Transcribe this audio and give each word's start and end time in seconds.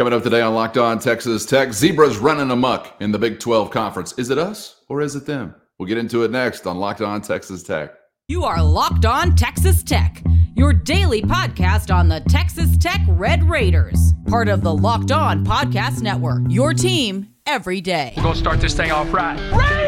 Coming 0.00 0.14
up 0.14 0.22
today 0.22 0.40
on 0.40 0.54
Locked 0.54 0.78
On 0.78 0.98
Texas 0.98 1.44
Tech, 1.44 1.74
Zebras 1.74 2.16
running 2.16 2.50
amok 2.50 2.96
in 3.00 3.12
the 3.12 3.18
Big 3.18 3.38
12 3.38 3.70
Conference. 3.70 4.14
Is 4.16 4.30
it 4.30 4.38
us 4.38 4.80
or 4.88 5.02
is 5.02 5.14
it 5.14 5.26
them? 5.26 5.54
We'll 5.78 5.88
get 5.88 5.98
into 5.98 6.22
it 6.22 6.30
next 6.30 6.66
on 6.66 6.78
Locked 6.78 7.02
On 7.02 7.20
Texas 7.20 7.62
Tech. 7.62 7.92
You 8.26 8.44
are 8.44 8.62
Locked 8.62 9.04
On 9.04 9.36
Texas 9.36 9.82
Tech, 9.82 10.24
your 10.56 10.72
daily 10.72 11.20
podcast 11.20 11.94
on 11.94 12.08
the 12.08 12.20
Texas 12.30 12.78
Tech 12.78 13.02
Red 13.08 13.44
Raiders, 13.44 14.14
part 14.26 14.48
of 14.48 14.62
the 14.62 14.74
Locked 14.74 15.12
On 15.12 15.44
Podcast 15.44 16.00
Network. 16.00 16.44
Your 16.48 16.72
team 16.72 17.34
every 17.44 17.82
day. 17.82 18.14
We're 18.16 18.22
going 18.22 18.34
to 18.36 18.40
start 18.40 18.62
this 18.62 18.72
thing 18.72 18.90
off 18.90 19.12
right. 19.12 19.38
Everything 19.52 19.79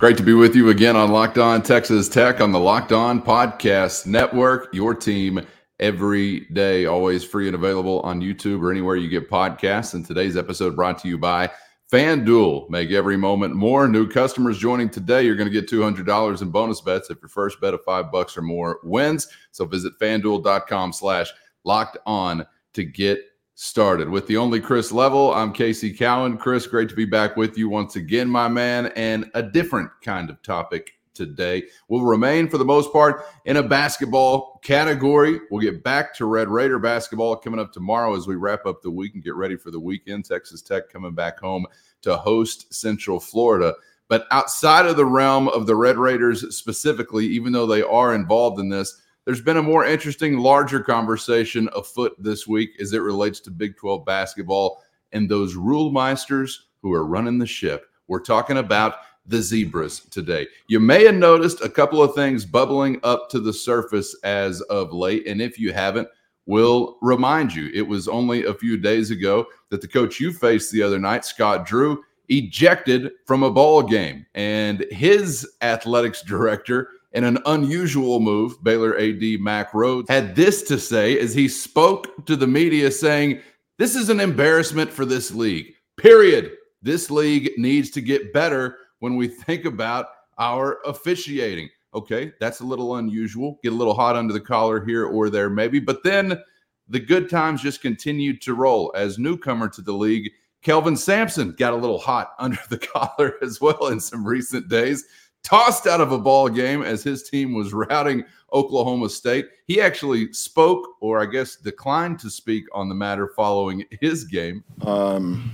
Great 0.00 0.16
to 0.16 0.22
be 0.22 0.32
with 0.32 0.56
you 0.56 0.70
again 0.70 0.96
on 0.96 1.12
Locked 1.12 1.36
On 1.36 1.62
Texas 1.62 2.08
Tech 2.08 2.40
on 2.40 2.52
the 2.52 2.58
Locked 2.58 2.90
On 2.90 3.20
Podcast 3.20 4.06
Network. 4.06 4.72
Your 4.72 4.94
team 4.94 5.46
every 5.78 6.46
day, 6.54 6.86
always 6.86 7.22
free 7.22 7.48
and 7.48 7.54
available 7.54 8.00
on 8.00 8.22
YouTube 8.22 8.62
or 8.62 8.70
anywhere 8.70 8.96
you 8.96 9.10
get 9.10 9.28
podcasts. 9.28 9.92
And 9.92 10.02
today's 10.02 10.38
episode 10.38 10.74
brought 10.74 10.96
to 11.00 11.08
you 11.08 11.18
by 11.18 11.50
FanDuel. 11.92 12.70
Make 12.70 12.92
every 12.92 13.18
moment 13.18 13.54
more. 13.54 13.88
New 13.88 14.08
customers 14.08 14.56
joining 14.56 14.88
today, 14.88 15.22
you're 15.22 15.36
going 15.36 15.52
to 15.52 15.60
get 15.60 15.68
$200 15.68 16.40
in 16.40 16.50
bonus 16.50 16.80
bets 16.80 17.10
if 17.10 17.18
your 17.20 17.28
first 17.28 17.60
bet 17.60 17.74
of 17.74 17.84
five 17.84 18.10
bucks 18.10 18.38
or 18.38 18.42
more 18.42 18.80
wins. 18.82 19.28
So 19.50 19.66
visit 19.66 19.92
fanduel.com 20.00 20.94
slash 20.94 21.30
locked 21.64 21.98
on 22.06 22.46
to 22.72 22.84
get 22.84 23.20
started. 23.60 24.08
With 24.08 24.26
the 24.26 24.38
only 24.38 24.58
Chris 24.58 24.90
Level, 24.90 25.34
I'm 25.34 25.52
Casey 25.52 25.92
Cowan. 25.92 26.38
Chris, 26.38 26.66
great 26.66 26.88
to 26.88 26.94
be 26.94 27.04
back 27.04 27.36
with 27.36 27.58
you 27.58 27.68
once 27.68 27.94
again, 27.94 28.26
my 28.26 28.48
man, 28.48 28.86
and 28.96 29.30
a 29.34 29.42
different 29.42 29.90
kind 30.02 30.30
of 30.30 30.42
topic 30.42 30.92
today. 31.12 31.64
We'll 31.88 32.00
remain 32.00 32.48
for 32.48 32.56
the 32.56 32.64
most 32.64 32.90
part 32.90 33.26
in 33.44 33.58
a 33.58 33.62
basketball 33.62 34.60
category. 34.64 35.40
We'll 35.50 35.60
get 35.60 35.84
back 35.84 36.14
to 36.14 36.24
Red 36.24 36.48
Raider 36.48 36.78
basketball 36.78 37.36
coming 37.36 37.60
up 37.60 37.70
tomorrow 37.70 38.16
as 38.16 38.26
we 38.26 38.36
wrap 38.36 38.64
up 38.64 38.80
the 38.80 38.90
week 38.90 39.12
and 39.12 39.22
get 39.22 39.34
ready 39.34 39.58
for 39.58 39.70
the 39.70 39.78
weekend. 39.78 40.24
Texas 40.24 40.62
Tech 40.62 40.88
coming 40.88 41.12
back 41.12 41.38
home 41.38 41.66
to 42.00 42.16
host 42.16 42.72
Central 42.72 43.20
Florida. 43.20 43.74
But 44.08 44.26
outside 44.30 44.86
of 44.86 44.96
the 44.96 45.04
realm 45.04 45.48
of 45.48 45.66
the 45.66 45.76
Red 45.76 45.98
Raiders 45.98 46.56
specifically, 46.56 47.26
even 47.26 47.52
though 47.52 47.66
they 47.66 47.82
are 47.82 48.14
involved 48.14 48.58
in 48.58 48.70
this, 48.70 49.02
there's 49.24 49.40
been 49.40 49.58
a 49.58 49.62
more 49.62 49.84
interesting, 49.84 50.38
larger 50.38 50.80
conversation 50.80 51.68
afoot 51.74 52.14
this 52.18 52.46
week 52.46 52.70
as 52.80 52.92
it 52.92 53.02
relates 53.02 53.40
to 53.40 53.50
Big 53.50 53.76
12 53.76 54.04
basketball 54.04 54.82
and 55.12 55.28
those 55.28 55.54
rule 55.54 55.92
meisters 55.92 56.54
who 56.82 56.92
are 56.92 57.06
running 57.06 57.38
the 57.38 57.46
ship. 57.46 57.86
We're 58.08 58.20
talking 58.20 58.58
about 58.58 58.96
the 59.26 59.42
Zebras 59.42 60.00
today. 60.10 60.46
You 60.68 60.80
may 60.80 61.04
have 61.04 61.14
noticed 61.14 61.60
a 61.60 61.68
couple 61.68 62.02
of 62.02 62.14
things 62.14 62.44
bubbling 62.44 62.98
up 63.02 63.28
to 63.30 63.40
the 63.40 63.52
surface 63.52 64.16
as 64.24 64.60
of 64.62 64.92
late. 64.92 65.26
And 65.26 65.40
if 65.40 65.58
you 65.58 65.72
haven't, 65.72 66.08
we'll 66.46 66.98
remind 67.02 67.54
you 67.54 67.70
it 67.74 67.86
was 67.86 68.08
only 68.08 68.44
a 68.44 68.54
few 68.54 68.76
days 68.76 69.10
ago 69.10 69.46
that 69.68 69.80
the 69.80 69.88
coach 69.88 70.18
you 70.18 70.32
faced 70.32 70.72
the 70.72 70.82
other 70.82 70.98
night, 70.98 71.24
Scott 71.24 71.66
Drew, 71.66 72.02
ejected 72.28 73.12
from 73.26 73.42
a 73.42 73.50
ball 73.50 73.82
game. 73.82 74.24
And 74.34 74.86
his 74.90 75.46
athletics 75.60 76.22
director, 76.22 76.88
in 77.12 77.24
an 77.24 77.38
unusual 77.46 78.20
move, 78.20 78.62
Baylor 78.62 78.96
AD 78.96 79.40
Mack 79.40 79.72
Rhoades 79.72 80.08
had 80.08 80.36
this 80.36 80.62
to 80.64 80.78
say 80.78 81.18
as 81.18 81.34
he 81.34 81.48
spoke 81.48 82.24
to 82.26 82.36
the 82.36 82.46
media 82.46 82.90
saying, 82.90 83.40
This 83.78 83.96
is 83.96 84.08
an 84.08 84.20
embarrassment 84.20 84.92
for 84.92 85.04
this 85.04 85.32
league, 85.32 85.74
period. 85.96 86.52
This 86.82 87.10
league 87.10 87.50
needs 87.58 87.90
to 87.90 88.00
get 88.00 88.32
better 88.32 88.78
when 89.00 89.16
we 89.16 89.28
think 89.28 89.64
about 89.64 90.06
our 90.38 90.78
officiating. 90.86 91.68
Okay, 91.92 92.32
that's 92.38 92.60
a 92.60 92.64
little 92.64 92.96
unusual. 92.96 93.58
Get 93.62 93.72
a 93.72 93.76
little 93.76 93.94
hot 93.94 94.16
under 94.16 94.32
the 94.32 94.40
collar 94.40 94.84
here 94.84 95.06
or 95.06 95.28
there, 95.28 95.50
maybe. 95.50 95.80
But 95.80 96.04
then 96.04 96.40
the 96.88 97.00
good 97.00 97.28
times 97.28 97.62
just 97.62 97.82
continued 97.82 98.40
to 98.42 98.54
roll. 98.54 98.92
As 98.94 99.18
newcomer 99.18 99.68
to 99.70 99.82
the 99.82 99.92
league, 99.92 100.30
Kelvin 100.62 100.96
Sampson 100.96 101.52
got 101.52 101.72
a 101.72 101.76
little 101.76 101.98
hot 101.98 102.34
under 102.38 102.60
the 102.68 102.78
collar 102.78 103.34
as 103.42 103.60
well 103.60 103.88
in 103.88 103.98
some 103.98 104.24
recent 104.24 104.68
days. 104.68 105.04
Tossed 105.42 105.86
out 105.86 106.00
of 106.00 106.12
a 106.12 106.18
ball 106.18 106.48
game 106.48 106.82
as 106.82 107.02
his 107.02 107.28
team 107.28 107.54
was 107.54 107.72
routing 107.72 108.24
Oklahoma 108.52 109.08
State. 109.08 109.46
He 109.66 109.80
actually 109.80 110.32
spoke, 110.32 110.96
or 111.00 111.20
I 111.20 111.26
guess 111.26 111.56
declined 111.56 112.18
to 112.20 112.30
speak 112.30 112.64
on 112.72 112.88
the 112.88 112.94
matter 112.94 113.28
following 113.36 113.84
his 114.00 114.24
game. 114.24 114.62
Um, 114.82 115.52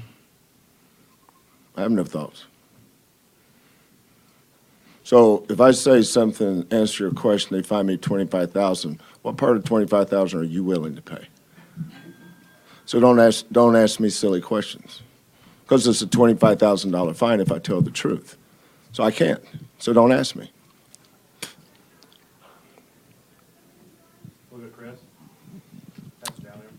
I 1.76 1.82
have 1.82 1.92
no 1.92 2.04
thoughts. 2.04 2.47
So 5.04 5.47
if 5.48 5.60
I 5.60 5.70
say 5.70 6.03
something, 6.03 6.66
answer 6.72 7.04
your 7.04 7.12
question, 7.12 7.56
they 7.56 7.62
find 7.62 7.86
me 7.86 7.97
twenty-five 7.97 8.50
thousand. 8.50 9.00
What 9.22 9.36
part 9.36 9.56
of 9.56 9.64
twenty-five 9.64 10.10
thousand 10.10 10.41
are 10.41 10.44
you 10.44 10.64
willing 10.64 10.97
to 10.97 11.03
pay? 11.03 11.28
So 12.86 12.98
don't 12.98 13.20
ask, 13.20 13.44
don't 13.53 13.76
ask 13.76 14.00
me 14.00 14.08
silly 14.08 14.41
questions, 14.41 15.03
because 15.62 15.86
it's 15.86 16.03
a 16.03 16.08
twenty-five 16.08 16.58
thousand 16.58 16.91
dollar 16.91 17.14
fine 17.14 17.38
if 17.38 17.53
I 17.53 17.60
tell 17.60 17.80
the 17.82 17.91
truth. 17.92 18.36
So 18.96 19.04
I 19.04 19.10
can't. 19.10 19.44
So 19.78 19.92
don't 19.92 20.10
ask 20.10 20.34
me. 20.36 20.50
Look 24.50 24.64
at 24.64 24.72
Chris. 24.72 25.00
That's 26.20 26.38
down 26.38 26.54
there. 26.60 26.70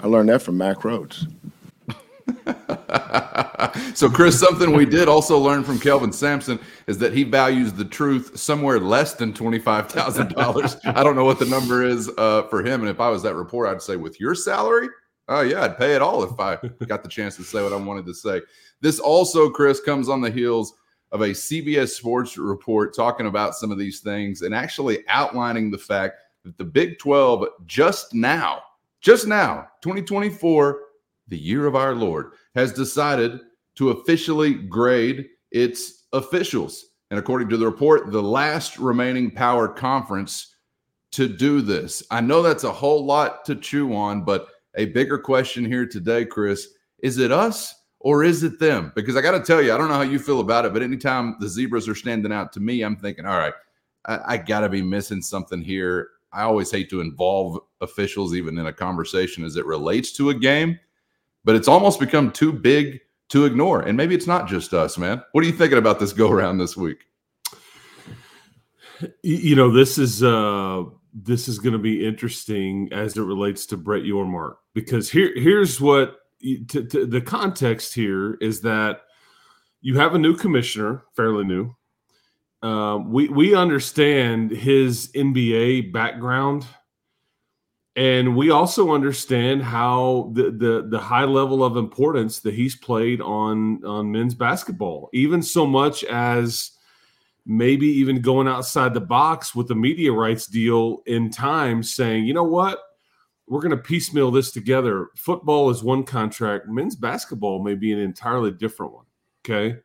I 0.00 0.06
learned 0.06 0.30
that 0.30 0.40
from 0.40 0.56
Mack 0.56 0.78
Rhoades. 0.78 1.30
so, 3.94 4.08
Chris, 4.08 4.40
something 4.40 4.72
we 4.72 4.86
did 4.86 5.08
also 5.08 5.36
learn 5.36 5.62
from 5.62 5.78
Kelvin 5.78 6.10
Sampson 6.10 6.58
is 6.86 6.96
that 6.96 7.12
he 7.12 7.22
values 7.22 7.74
the 7.74 7.84
truth 7.84 8.38
somewhere 8.38 8.80
less 8.80 9.12
than 9.12 9.34
twenty-five 9.34 9.90
thousand 9.90 10.30
dollars. 10.30 10.78
I 10.86 11.04
don't 11.04 11.16
know 11.16 11.26
what 11.26 11.38
the 11.38 11.44
number 11.44 11.84
is 11.84 12.10
uh, 12.16 12.44
for 12.44 12.64
him, 12.64 12.80
and 12.80 12.88
if 12.88 12.98
I 12.98 13.10
was 13.10 13.22
that 13.24 13.34
reporter, 13.34 13.70
I'd 13.70 13.82
say, 13.82 13.96
with 13.96 14.18
your 14.18 14.34
salary, 14.34 14.88
oh 15.28 15.40
yeah, 15.42 15.62
I'd 15.62 15.78
pay 15.78 15.94
it 15.94 16.02
all 16.02 16.22
if 16.22 16.38
I 16.38 16.58
got 16.86 17.02
the 17.02 17.08
chance 17.08 17.36
to 17.36 17.44
say 17.44 17.62
what 17.62 17.72
I 17.72 17.76
wanted 17.76 18.06
to 18.06 18.14
say. 18.14 18.40
This 18.80 18.98
also, 18.98 19.48
Chris, 19.50 19.80
comes 19.80 20.08
on 20.08 20.20
the 20.20 20.30
heels 20.30 20.74
of 21.12 21.20
a 21.20 21.28
CBS 21.28 21.90
Sports 21.90 22.38
report 22.38 22.94
talking 22.94 23.26
about 23.26 23.54
some 23.54 23.70
of 23.70 23.78
these 23.78 24.00
things 24.00 24.42
and 24.42 24.54
actually 24.54 25.06
outlining 25.08 25.70
the 25.70 25.78
fact 25.78 26.16
that 26.44 26.56
the 26.58 26.64
Big 26.64 26.98
12 26.98 27.46
just 27.66 28.14
now, 28.14 28.62
just 29.00 29.26
now, 29.26 29.68
2024, 29.82 30.80
the 31.28 31.38
year 31.38 31.66
of 31.66 31.76
our 31.76 31.94
Lord, 31.94 32.32
has 32.54 32.72
decided 32.72 33.40
to 33.76 33.90
officially 33.90 34.54
grade 34.54 35.28
its 35.50 36.04
officials. 36.12 36.86
And 37.10 37.18
according 37.18 37.50
to 37.50 37.56
the 37.56 37.66
report, 37.66 38.10
the 38.10 38.22
last 38.22 38.78
remaining 38.78 39.30
power 39.30 39.68
conference 39.68 40.56
to 41.12 41.28
do 41.28 41.60
this. 41.60 42.02
I 42.10 42.22
know 42.22 42.42
that's 42.42 42.64
a 42.64 42.72
whole 42.72 43.04
lot 43.04 43.44
to 43.44 43.54
chew 43.54 43.94
on, 43.94 44.24
but 44.24 44.48
a 44.74 44.86
bigger 44.86 45.18
question 45.18 45.64
here 45.64 45.86
today, 45.86 46.24
Chris, 46.24 46.68
is 46.98 47.18
it 47.18 47.32
us 47.32 47.74
or 48.00 48.24
is 48.24 48.42
it 48.42 48.58
them? 48.58 48.92
Because 48.94 49.16
I 49.16 49.20
got 49.20 49.32
to 49.32 49.40
tell 49.40 49.62
you, 49.62 49.72
I 49.72 49.78
don't 49.78 49.88
know 49.88 49.94
how 49.94 50.02
you 50.02 50.18
feel 50.18 50.40
about 50.40 50.64
it, 50.64 50.72
but 50.72 50.82
anytime 50.82 51.36
the 51.40 51.48
zebras 51.48 51.88
are 51.88 51.94
standing 51.94 52.32
out 52.32 52.52
to 52.54 52.60
me, 52.60 52.82
I'm 52.82 52.96
thinking, 52.96 53.26
all 53.26 53.38
right, 53.38 53.54
I, 54.06 54.20
I 54.26 54.36
got 54.36 54.60
to 54.60 54.68
be 54.68 54.82
missing 54.82 55.22
something 55.22 55.60
here. 55.60 56.08
I 56.32 56.42
always 56.42 56.70
hate 56.70 56.88
to 56.90 57.00
involve 57.00 57.60
officials, 57.80 58.34
even 58.34 58.58
in 58.58 58.66
a 58.66 58.72
conversation 58.72 59.44
as 59.44 59.56
it 59.56 59.66
relates 59.66 60.12
to 60.12 60.30
a 60.30 60.34
game, 60.34 60.78
but 61.44 61.54
it's 61.54 61.68
almost 61.68 62.00
become 62.00 62.30
too 62.30 62.52
big 62.52 63.00
to 63.28 63.44
ignore. 63.44 63.82
And 63.82 63.96
maybe 63.96 64.14
it's 64.14 64.26
not 64.26 64.48
just 64.48 64.72
us, 64.72 64.96
man. 64.96 65.22
What 65.32 65.44
are 65.44 65.46
you 65.46 65.52
thinking 65.52 65.78
about 65.78 65.98
this 65.98 66.12
go 66.12 66.30
around 66.30 66.58
this 66.58 66.76
week? 66.76 66.98
You 69.22 69.56
know, 69.56 69.70
this 69.70 69.98
is 69.98 70.22
uh 70.22 70.84
this 71.12 71.48
is 71.48 71.58
going 71.58 71.74
to 71.74 71.78
be 71.78 72.06
interesting 72.06 72.88
as 72.92 73.16
it 73.16 73.22
relates 73.22 73.66
to 73.66 73.76
Brett 73.76 74.02
Yormark 74.02 74.56
because 74.74 75.10
here 75.10 75.32
here's 75.34 75.80
what 75.80 76.18
to, 76.42 76.84
to, 76.84 77.06
the 77.06 77.20
context 77.20 77.94
here 77.94 78.34
is 78.40 78.60
that 78.62 79.02
you 79.80 79.98
have 79.98 80.14
a 80.14 80.18
new 80.18 80.36
commissioner, 80.36 81.04
fairly 81.14 81.44
new. 81.44 81.74
Um, 82.62 83.12
we 83.12 83.28
we 83.28 83.54
understand 83.56 84.52
his 84.52 85.10
NBA 85.12 85.92
background, 85.92 86.64
and 87.96 88.36
we 88.36 88.50
also 88.50 88.92
understand 88.92 89.62
how 89.62 90.30
the, 90.34 90.44
the 90.52 90.86
the 90.88 91.00
high 91.00 91.24
level 91.24 91.64
of 91.64 91.76
importance 91.76 92.38
that 92.40 92.54
he's 92.54 92.76
played 92.76 93.20
on 93.20 93.84
on 93.84 94.12
men's 94.12 94.36
basketball, 94.36 95.10
even 95.12 95.42
so 95.42 95.66
much 95.66 96.04
as 96.04 96.70
maybe 97.44 97.86
even 97.86 98.20
going 98.20 98.46
outside 98.48 98.94
the 98.94 99.00
box 99.00 99.54
with 99.54 99.68
the 99.68 99.74
media 99.74 100.12
rights 100.12 100.46
deal 100.46 101.02
in 101.06 101.30
time, 101.30 101.82
saying, 101.82 102.24
you 102.24 102.34
know 102.34 102.44
what, 102.44 102.80
we're 103.48 103.60
going 103.60 103.70
to 103.70 103.76
piecemeal 103.76 104.30
this 104.30 104.52
together. 104.52 105.08
Football 105.16 105.70
is 105.70 105.82
one 105.82 106.04
contract. 106.04 106.68
Men's 106.68 106.96
basketball 106.96 107.62
may 107.62 107.74
be 107.74 107.92
an 107.92 107.98
entirely 107.98 108.50
different 108.50 108.92
one. 108.92 109.06
Okay. 109.44 109.78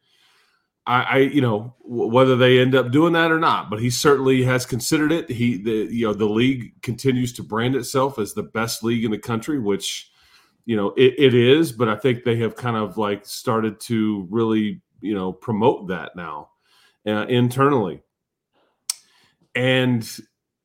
I, 0.86 1.02
I 1.02 1.18
you 1.18 1.42
know, 1.42 1.76
w- 1.84 2.12
whether 2.12 2.36
they 2.38 2.60
end 2.60 2.76
up 2.76 2.92
doing 2.92 3.14
that 3.14 3.32
or 3.32 3.40
not, 3.40 3.70
but 3.70 3.82
he 3.82 3.90
certainly 3.90 4.44
has 4.44 4.66
considered 4.66 5.12
it. 5.12 5.30
He, 5.30 5.62
the, 5.62 5.94
you 5.94 6.06
know, 6.06 6.14
the 6.14 6.26
league 6.26 6.82
continues 6.82 7.34
to 7.34 7.44
brand 7.44 7.76
itself 7.76 8.20
as 8.20 8.34
the 8.34 8.44
best 8.44 8.84
league 8.84 9.04
in 9.04 9.12
the 9.12 9.18
country, 9.18 9.60
which, 9.60 10.12
you 10.66 10.76
know, 10.76 10.90
it, 10.96 11.16
it 11.18 11.34
is, 11.34 11.72
but 11.72 11.90
I 11.90 11.96
think 11.96 12.24
they 12.24 12.38
have 12.38 12.56
kind 12.56 12.78
of 12.78 12.98
like 12.98 13.26
started 13.26 13.80
to 13.82 14.28
really, 14.30 14.82
you 15.02 15.16
know, 15.16 15.34
promote 15.34 15.88
that 15.88 16.16
now. 16.16 16.50
Uh, 17.08 17.26
internally. 17.28 18.02
And 19.56 20.04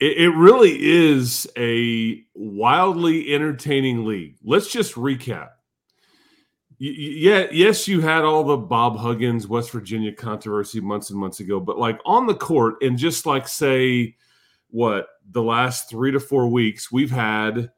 it, 0.00 0.19
it 0.19 0.31
really 0.31 0.77
is 0.79 1.49
a 1.56 2.23
wildly 2.35 3.33
entertaining 3.33 4.05
league. 4.05 4.37
Let's 4.43 4.71
just 4.71 4.94
recap. 4.94 5.50
Yeah, 6.79 7.47
yes, 7.53 7.87
you 7.87 8.00
had 8.00 8.25
all 8.25 8.43
the 8.43 8.56
Bob 8.56 8.99
Huggins, 8.99 9.47
West 9.47 9.71
Virginia 9.71 10.12
controversy 10.12 10.81
months 10.81 11.11
and 11.11 11.19
months 11.19 11.39
ago, 11.39 11.61
but 11.61 11.79
like 11.79 12.00
on 12.05 12.27
the 12.27 12.35
court, 12.35 12.83
and 12.83 12.99
just 12.99 13.25
like 13.25 13.47
say, 13.47 14.17
what 14.69 15.06
the 15.31 15.43
last 15.43 15.88
three 15.88 16.11
to 16.11 16.19
four 16.19 16.49
weeks, 16.49 16.91
we've 16.91 17.12
had 17.12 17.71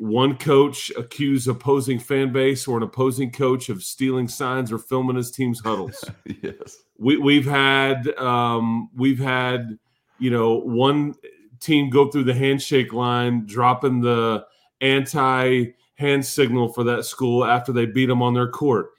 one 0.00 0.34
coach 0.34 0.90
accuse 0.96 1.46
opposing 1.46 1.98
fan 1.98 2.32
base 2.32 2.66
or 2.66 2.78
an 2.78 2.82
opposing 2.82 3.30
coach 3.30 3.68
of 3.68 3.82
stealing 3.82 4.26
signs 4.26 4.72
or 4.72 4.78
filming 4.78 5.14
his 5.14 5.30
team's 5.30 5.60
huddles. 5.60 6.02
yes, 6.42 6.78
we, 6.96 7.18
we've 7.18 7.44
had 7.44 8.08
um, 8.16 8.88
we've 8.96 9.18
had 9.18 9.78
you 10.18 10.30
know 10.30 10.54
one 10.54 11.14
team 11.60 11.90
go 11.90 12.10
through 12.10 12.24
the 12.24 12.32
handshake 12.32 12.94
line, 12.94 13.44
dropping 13.44 14.00
the 14.00 14.46
anti 14.80 15.66
hand 15.96 16.24
signal 16.24 16.72
for 16.72 16.82
that 16.84 17.04
school 17.04 17.44
after 17.44 17.70
they 17.70 17.84
beat 17.84 18.06
them 18.06 18.22
on 18.22 18.32
their 18.32 18.48
court. 18.48 18.92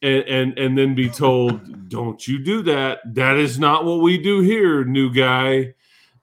And, 0.00 0.22
and 0.28 0.58
and 0.60 0.78
then 0.78 0.94
be 0.94 1.08
told, 1.08 1.88
"Don't 1.88 2.24
you 2.28 2.38
do 2.38 2.62
that? 2.62 3.00
That 3.14 3.36
is 3.36 3.58
not 3.58 3.84
what 3.84 4.00
we 4.00 4.16
do 4.16 4.42
here, 4.42 4.84
new 4.84 5.12
guy." 5.12 5.74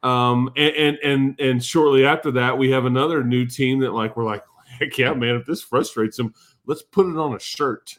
Um, 0.04 0.52
and, 0.58 0.76
and 0.76 0.98
and 1.04 1.40
and 1.40 1.64
shortly 1.64 2.06
after 2.06 2.32
that, 2.32 2.58
we 2.58 2.70
have 2.72 2.86
another 2.86 3.24
new 3.24 3.46
team 3.46 3.80
that 3.80 3.94
like 3.94 4.18
we're 4.18 4.26
like, 4.26 4.44
heck 4.80 4.98
yeah, 4.98 5.14
man! 5.14 5.36
If 5.36 5.46
this 5.46 5.62
frustrates 5.62 6.18
them, 6.18 6.34
let's 6.66 6.82
put 6.82 7.08
it 7.08 7.18
on 7.18 7.34
a 7.34 7.40
shirt. 7.40 7.98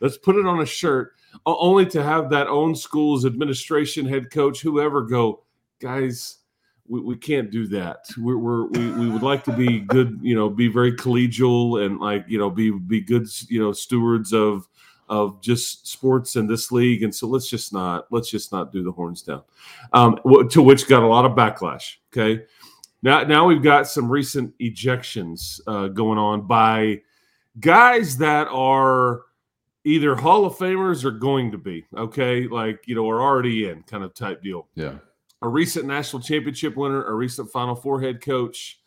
Let's 0.00 0.18
put 0.18 0.36
it 0.36 0.46
on 0.46 0.60
a 0.60 0.66
shirt, 0.66 1.14
only 1.46 1.86
to 1.86 2.02
have 2.02 2.30
that 2.30 2.46
own 2.46 2.74
school's 2.74 3.24
administration, 3.24 4.06
head 4.06 4.30
coach, 4.30 4.60
whoever 4.60 5.02
go, 5.02 5.44
guys. 5.80 6.38
We, 6.88 7.00
we 7.00 7.16
can't 7.16 7.50
do 7.50 7.66
that. 7.68 8.06
We're, 8.16 8.36
we're, 8.36 8.66
we 8.66 8.90
we 8.92 9.08
would 9.08 9.22
like 9.22 9.42
to 9.44 9.52
be 9.52 9.80
good, 9.80 10.20
you 10.22 10.36
know, 10.36 10.48
be 10.48 10.68
very 10.68 10.92
collegial 10.92 11.84
and 11.84 11.98
like 11.98 12.26
you 12.28 12.38
know 12.38 12.50
be 12.50 12.70
be 12.70 13.00
good, 13.00 13.26
you 13.48 13.60
know, 13.60 13.72
stewards 13.72 14.32
of 14.32 14.68
of 15.08 15.40
just 15.40 15.86
sports 15.86 16.36
in 16.36 16.46
this 16.46 16.72
league. 16.72 17.02
And 17.02 17.14
so 17.14 17.26
let's 17.26 17.48
just 17.48 17.72
not 17.72 18.06
let's 18.10 18.30
just 18.30 18.52
not 18.52 18.72
do 18.72 18.82
the 18.82 18.92
horns 18.92 19.22
down. 19.22 19.42
Um, 19.92 20.18
to 20.50 20.62
which 20.62 20.88
got 20.88 21.02
a 21.02 21.06
lot 21.06 21.24
of 21.24 21.32
backlash. 21.32 21.96
Okay, 22.12 22.44
now 23.02 23.22
now 23.22 23.46
we've 23.46 23.62
got 23.62 23.86
some 23.86 24.10
recent 24.10 24.56
ejections 24.58 25.60
uh, 25.66 25.88
going 25.88 26.18
on 26.18 26.46
by 26.46 27.02
guys 27.60 28.16
that 28.18 28.48
are 28.48 29.22
either 29.84 30.16
Hall 30.16 30.44
of 30.44 30.56
Famers 30.56 31.04
or 31.04 31.12
going 31.12 31.52
to 31.52 31.58
be. 31.58 31.84
Okay, 31.96 32.48
like 32.48 32.82
you 32.86 32.94
know, 32.94 33.08
are 33.08 33.22
already 33.22 33.68
in 33.68 33.82
kind 33.84 34.04
of 34.04 34.14
type 34.14 34.42
deal. 34.42 34.68
Yeah, 34.74 34.98
a 35.42 35.48
recent 35.48 35.86
national 35.86 36.22
championship 36.22 36.76
winner, 36.76 37.04
a 37.04 37.14
recent 37.14 37.50
Final 37.50 37.74
Four 37.74 38.00
head 38.00 38.20
coach. 38.20 38.80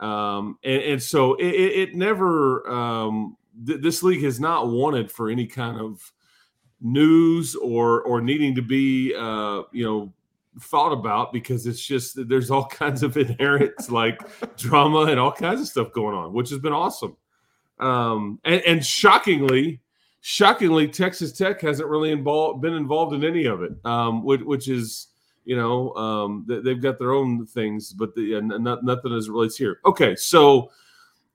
Um, 0.00 0.58
and, 0.64 0.82
and 0.82 1.02
so 1.02 1.34
it, 1.34 1.46
it 1.46 1.94
never 1.94 2.68
um, 2.68 3.36
th- 3.66 3.80
this 3.80 4.02
league 4.02 4.22
has 4.22 4.40
not 4.40 4.68
wanted 4.68 5.10
for 5.10 5.30
any 5.30 5.46
kind 5.46 5.80
of 5.80 6.12
news 6.80 7.54
or 7.56 8.02
or 8.02 8.20
needing 8.20 8.54
to 8.54 8.62
be 8.62 9.14
uh, 9.14 9.62
you 9.72 9.84
know 9.84 10.12
thought 10.60 10.92
about 10.92 11.32
because 11.32 11.66
it's 11.66 11.84
just 11.84 12.28
there's 12.28 12.50
all 12.50 12.66
kinds 12.68 13.02
of 13.02 13.16
inherent 13.16 13.90
like 13.90 14.20
drama 14.56 15.06
and 15.06 15.18
all 15.18 15.32
kinds 15.32 15.60
of 15.60 15.66
stuff 15.66 15.92
going 15.92 16.16
on, 16.16 16.32
which 16.32 16.50
has 16.50 16.58
been 16.58 16.72
awesome. 16.72 17.16
Um, 17.80 18.38
and, 18.44 18.62
and 18.62 18.84
shockingly, 18.86 19.80
shockingly, 20.20 20.86
Texas 20.88 21.32
Tech 21.32 21.60
hasn't 21.60 21.88
really 21.88 22.12
involved 22.12 22.60
been 22.62 22.74
involved 22.74 23.14
in 23.14 23.24
any 23.24 23.46
of 23.46 23.62
it, 23.62 23.72
um, 23.84 24.24
which, 24.24 24.42
which 24.42 24.68
is 24.68 25.08
you 25.44 25.56
know 25.56 25.92
um, 25.94 26.46
they've 26.46 26.80
got 26.80 26.98
their 26.98 27.12
own 27.12 27.46
things, 27.46 27.92
but 27.92 28.14
the, 28.14 28.40
not, 28.40 28.84
nothing 28.84 29.12
as 29.12 29.28
relates 29.28 29.56
here. 29.56 29.80
Okay, 29.86 30.14
so 30.14 30.70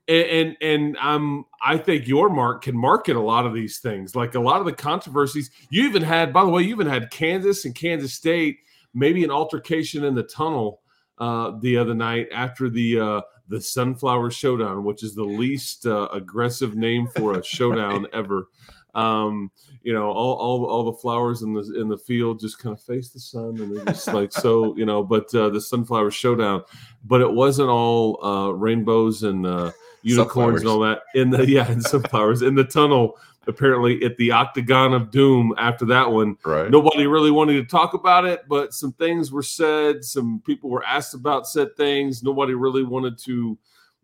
and, 0.10 0.58
and 0.62 0.98
I'm 1.00 1.46
I 1.62 1.78
think 1.78 2.06
Yormark 2.06 2.62
can 2.62 2.78
market 2.78 3.16
a 3.16 3.22
lot 3.22 3.46
of 3.46 3.54
these 3.54 3.80
things. 3.80 4.16
Like 4.16 4.36
a 4.36 4.40
lot 4.40 4.60
of 4.60 4.66
the 4.66 4.74
controversies, 4.74 5.52
you 5.70 5.84
even 5.88 6.02
had, 6.02 6.34
by 6.34 6.44
the 6.44 6.50
way, 6.50 6.64
you 6.64 6.70
even 6.70 6.88
had 6.88 7.12
Kansas 7.12 7.66
and 7.66 7.76
Kansas 7.76 8.14
State, 8.14 8.60
maybe 8.94 9.24
an 9.24 9.32
altercation 9.32 10.04
in 10.04 10.16
the 10.16 10.24
tunnel 10.24 10.82
uh, 11.20 11.52
the 11.62 11.78
other 11.78 11.94
night 11.94 12.28
after 12.34 12.70
the 12.70 13.00
uh, 13.00 13.22
the 13.50 13.60
Sunflower 13.60 14.32
Showdown, 14.32 14.84
which 14.84 15.04
is 15.04 15.16
the 15.16 15.24
least 15.24 15.86
uh, 15.86 16.08
aggressive 16.14 16.76
name 16.76 17.08
for 17.16 17.38
a 17.38 17.44
showdown 17.44 18.08
ever. 18.14 18.48
Um, 18.96 19.52
you 19.84 19.94
know, 19.94 20.10
all, 20.10 20.36
all 20.36 20.66
all 20.66 20.84
the 20.84 20.98
flowers 20.98 21.42
in 21.42 21.54
the 21.54 21.80
in 21.80 21.90
the 21.90 21.98
field 21.98 22.40
just 22.40 22.58
kind 22.58 22.76
of 22.76 22.82
face 22.82 23.10
the 23.10 23.20
sun, 23.20 23.60
and 23.60 23.76
they're 23.76 23.86
just 23.86 24.08
like 24.08 24.32
so, 24.32 24.76
you 24.78 24.86
know. 24.86 25.04
But 25.04 25.34
uh, 25.36 25.50
the 25.50 25.62
Sunflower 25.62 26.12
Showdown, 26.12 26.64
but 27.06 27.22
it 27.22 27.32
wasn't 27.32 27.70
all 27.70 28.24
uh, 28.26 28.50
rainbows 28.52 29.24
and 29.24 29.46
uh, 29.46 29.72
unicorns 30.04 30.62
and 30.62 30.69
all 30.69 30.80
that 30.80 31.01
in 31.16 31.30
the 31.30 31.48
yeah 31.50 31.69
and 31.69 31.84
sunflowers 31.84 32.42
in 32.42 32.56
the 32.56 32.63
tunnel 32.63 33.18
apparently 33.48 34.04
at 34.04 34.16
the 34.18 34.31
octagon 34.31 34.94
of 34.94 35.12
doom 35.12 35.54
after 35.57 35.86
that 35.86 36.10
one 36.10 36.38
right 36.44 36.69
nobody 36.69 37.07
really 37.07 37.31
wanted 37.31 37.54
to 37.54 37.63
talk 37.63 37.94
about 37.94 38.25
it 38.25 38.42
but 38.48 38.74
some 38.74 38.92
things 38.94 39.31
were 39.31 39.44
said 39.44 40.04
some 40.04 40.42
people 40.46 40.69
were 40.69 40.84
asked 40.86 41.13
about 41.13 41.48
said 41.48 41.75
things 41.75 42.24
nobody 42.24 42.54
really 42.54 42.84
wanted 42.84 43.18
to 43.18 43.57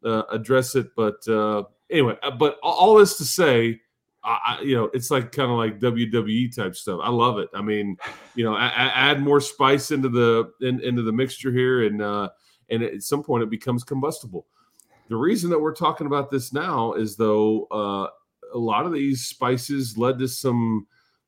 uh, 0.04 0.24
address 0.32 0.76
it 0.76 0.88
but 0.96 1.28
uh, 1.28 1.64
anyway 1.90 2.18
uh, 2.24 2.32
but 2.32 2.58
all 2.64 2.96
this 2.96 3.18
to 3.18 3.24
say 3.24 3.80
I, 4.26 4.60
you 4.64 4.76
know, 4.76 4.90
it's 4.94 5.12
like 5.12 5.32
kind 5.32 5.52
of 5.52 5.58
like 5.58 5.80
WWE 5.80 6.56
type 6.56 6.76
stuff. 6.76 7.00
I 7.04 7.10
love 7.10 7.38
it. 7.38 7.50
I 7.54 7.62
mean, 7.62 7.96
you 8.34 8.44
know, 8.44 8.58
add 8.58 9.22
more 9.22 9.40
spice 9.40 9.92
into 9.92 10.10
the 10.10 10.52
in, 10.62 10.82
into 10.82 11.04
the 11.04 11.12
mixture 11.12 11.52
here, 11.52 11.84
and 11.86 12.02
uh, 12.02 12.30
and 12.70 12.82
at 12.82 13.04
some 13.04 13.24
point 13.24 13.44
it 13.44 13.52
becomes 13.52 13.84
combustible. 13.84 14.48
The 15.08 15.16
reason 15.16 15.50
that 15.52 15.60
we're 15.60 15.76
talking 15.76 16.08
about 16.08 16.32
this 16.32 16.52
now 16.52 16.94
is 16.94 17.16
though 17.16 17.66
uh, 17.66 18.08
a 18.54 18.58
lot 18.58 18.86
of 18.86 18.94
these 18.94 19.26
spices 19.26 19.98
led 19.98 20.18
to 20.20 20.28
some 20.28 20.88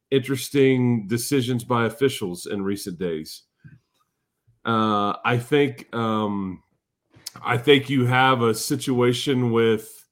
interesting 0.09 1.07
decisions 1.07 1.63
by 1.63 1.85
officials 1.85 2.45
in 2.45 2.63
recent 2.63 2.97
days. 2.97 3.43
Uh, 4.65 5.13
I 5.23 5.37
think 5.37 5.93
um, 5.95 6.63
I 7.43 7.57
think 7.57 7.89
you 7.89 8.05
have 8.05 8.41
a 8.41 8.53
situation 8.53 9.51
with 9.51 10.05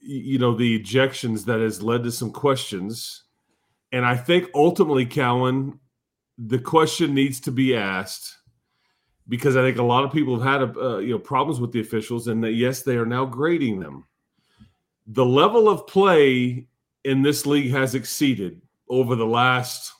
you 0.00 0.38
know 0.38 0.54
the 0.54 0.78
ejections 0.78 1.44
that 1.44 1.60
has 1.60 1.82
led 1.82 2.02
to 2.04 2.12
some 2.12 2.32
questions, 2.32 3.24
and 3.92 4.04
I 4.04 4.16
think 4.16 4.50
ultimately, 4.54 5.06
Cowan, 5.06 5.78
the 6.36 6.58
question 6.58 7.14
needs 7.14 7.40
to 7.40 7.52
be 7.52 7.76
asked 7.76 8.36
because 9.28 9.56
I 9.56 9.62
think 9.62 9.78
a 9.78 9.82
lot 9.82 10.04
of 10.04 10.12
people 10.12 10.38
have 10.38 10.60
had 10.60 10.76
uh, 10.76 10.98
you 10.98 11.10
know 11.10 11.18
problems 11.18 11.60
with 11.60 11.72
the 11.72 11.80
officials, 11.80 12.28
and 12.28 12.42
that 12.44 12.52
yes, 12.52 12.82
they 12.82 12.96
are 12.96 13.06
now 13.06 13.24
grading 13.24 13.80
them. 13.80 14.04
The 15.06 15.24
level 15.24 15.68
of 15.68 15.86
play 15.86 16.66
in 17.04 17.22
this 17.22 17.46
league 17.46 17.72
has 17.72 17.94
exceeded 17.94 18.62
over 18.88 19.16
the 19.16 19.26
last 19.26 19.92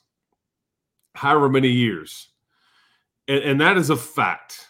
however 1.14 1.49
many 1.49 1.69
years, 1.69 2.29
and, 3.29 3.43
and 3.43 3.61
that 3.61 3.76
is 3.76 3.91
a 3.91 3.97
fact. 3.97 4.67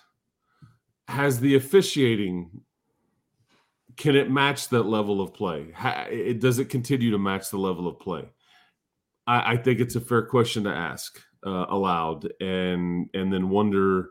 Has 1.09 1.41
the 1.41 1.57
officiating 1.57 2.63
can 3.97 4.17
it 4.17 4.31
match 4.31 4.69
that 4.69 4.85
level 4.85 5.21
of 5.21 5.35
play? 5.35 5.71
How, 5.73 6.07
it 6.09 6.41
does 6.41 6.59
it 6.59 6.67
continue 6.67 7.11
to 7.11 7.19
match 7.19 7.51
the 7.51 7.59
level 7.59 7.87
of 7.87 7.99
play? 8.01 8.29
I, 9.27 9.53
I 9.53 9.57
think 9.57 9.81
it's 9.81 9.97
a 9.97 10.01
fair 10.01 10.23
question 10.23 10.65
to 10.65 10.71
ask 10.71 11.21
uh, 11.47 11.67
aloud, 11.69 12.29
and 12.41 13.09
and 13.15 13.33
then 13.33 13.49
wonder 13.49 14.11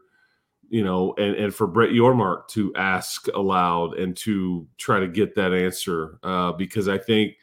you 0.72 0.86
know, 0.86 1.14
and, 1.18 1.36
and 1.36 1.54
for 1.54 1.68
Brett 1.68 1.90
Yormark 1.90 2.48
to 2.52 2.74
ask 2.76 3.28
aloud 3.36 3.98
and 4.00 4.16
to 4.18 4.66
try 4.78 5.02
to 5.02 5.08
get 5.08 5.36
that 5.36 5.54
answer, 5.54 6.18
uh, 6.24 6.54
because 6.54 6.88
I 6.88 6.98
think 6.98 7.36